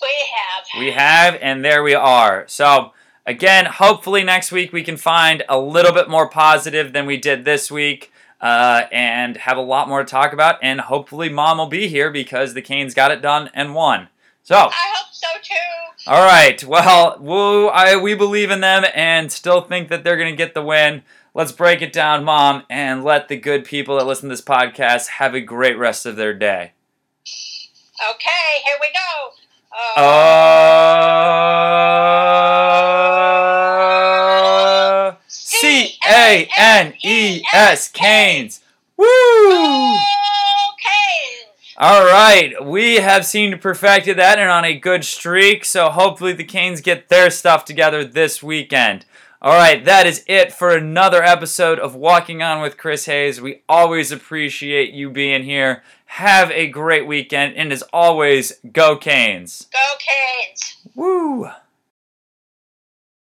we 0.00 0.08
have. 0.34 0.80
we 0.80 0.90
have, 0.92 1.38
and 1.40 1.64
there 1.64 1.82
we 1.82 1.94
are. 1.94 2.44
So, 2.48 2.92
again, 3.26 3.66
hopefully 3.66 4.22
next 4.24 4.52
week 4.52 4.72
we 4.72 4.82
can 4.82 4.96
find 4.96 5.44
a 5.48 5.58
little 5.58 5.92
bit 5.92 6.08
more 6.08 6.28
positive 6.28 6.92
than 6.92 7.06
we 7.06 7.16
did 7.16 7.44
this 7.44 7.70
week 7.70 8.12
uh, 8.40 8.82
and 8.92 9.36
have 9.38 9.56
a 9.56 9.62
lot 9.62 9.88
more 9.88 10.04
to 10.04 10.10
talk 10.10 10.32
about. 10.32 10.58
And 10.62 10.80
hopefully, 10.80 11.28
mom 11.28 11.58
will 11.58 11.66
be 11.66 11.88
here 11.88 12.10
because 12.10 12.54
the 12.54 12.62
Canes 12.62 12.94
got 12.94 13.10
it 13.10 13.22
done 13.22 13.50
and 13.54 13.74
won. 13.74 14.08
So, 14.42 14.56
I 14.56 14.94
hope 14.96 15.12
so 15.12 15.28
too. 15.42 16.10
all 16.10 16.24
right. 16.24 16.62
Well, 16.64 17.18
woo, 17.20 17.68
I, 17.68 17.96
we 17.96 18.14
believe 18.14 18.50
in 18.50 18.60
them 18.60 18.84
and 18.94 19.30
still 19.30 19.62
think 19.62 19.88
that 19.88 20.04
they're 20.04 20.16
going 20.16 20.32
to 20.32 20.36
get 20.36 20.54
the 20.54 20.62
win. 20.62 21.02
Let's 21.34 21.52
break 21.52 21.82
it 21.82 21.92
down, 21.92 22.24
mom, 22.24 22.64
and 22.70 23.04
let 23.04 23.28
the 23.28 23.36
good 23.36 23.64
people 23.64 23.96
that 23.96 24.06
listen 24.06 24.28
to 24.28 24.32
this 24.32 24.44
podcast 24.44 25.08
have 25.08 25.34
a 25.34 25.40
great 25.40 25.78
rest 25.78 26.06
of 26.06 26.16
their 26.16 26.34
day. 26.34 26.72
Okay, 28.10 28.62
here 28.64 28.76
we 28.80 28.88
go. 28.92 29.37
Uh, 29.70 29.92
C 35.26 35.98
A 36.08 36.48
N 36.56 36.94
E 37.04 37.42
S 37.52 37.88
Canes. 37.88 38.60
Woo! 38.96 39.06
Okay. 39.06 39.98
All 41.76 42.04
right, 42.04 42.64
we 42.64 42.96
have 42.96 43.24
seemed 43.24 43.52
to 43.52 43.58
perfected 43.58 44.18
that 44.18 44.38
and 44.38 44.50
on 44.50 44.64
a 44.64 44.76
good 44.76 45.04
streak. 45.04 45.64
So 45.64 45.90
hopefully 45.90 46.32
the 46.32 46.44
Canes 46.44 46.80
get 46.80 47.08
their 47.08 47.30
stuff 47.30 47.64
together 47.64 48.04
this 48.04 48.42
weekend. 48.42 49.04
All 49.40 49.54
right, 49.54 49.84
that 49.84 50.04
is 50.04 50.24
it 50.26 50.52
for 50.52 50.70
another 50.70 51.22
episode 51.22 51.78
of 51.78 51.94
Walking 51.94 52.42
On 52.42 52.60
with 52.60 52.76
Chris 52.76 53.06
Hayes. 53.06 53.40
We 53.40 53.62
always 53.68 54.10
appreciate 54.10 54.92
you 54.92 55.10
being 55.10 55.44
here. 55.44 55.84
Have 56.12 56.50
a 56.50 56.66
great 56.66 57.06
weekend, 57.06 57.56
and 57.56 57.72
as 57.72 57.82
always, 57.92 58.54
go 58.72 58.96
Canes! 58.96 59.68
Go 59.72 59.96
Canes! 59.98 60.76
Woo! 60.94 61.48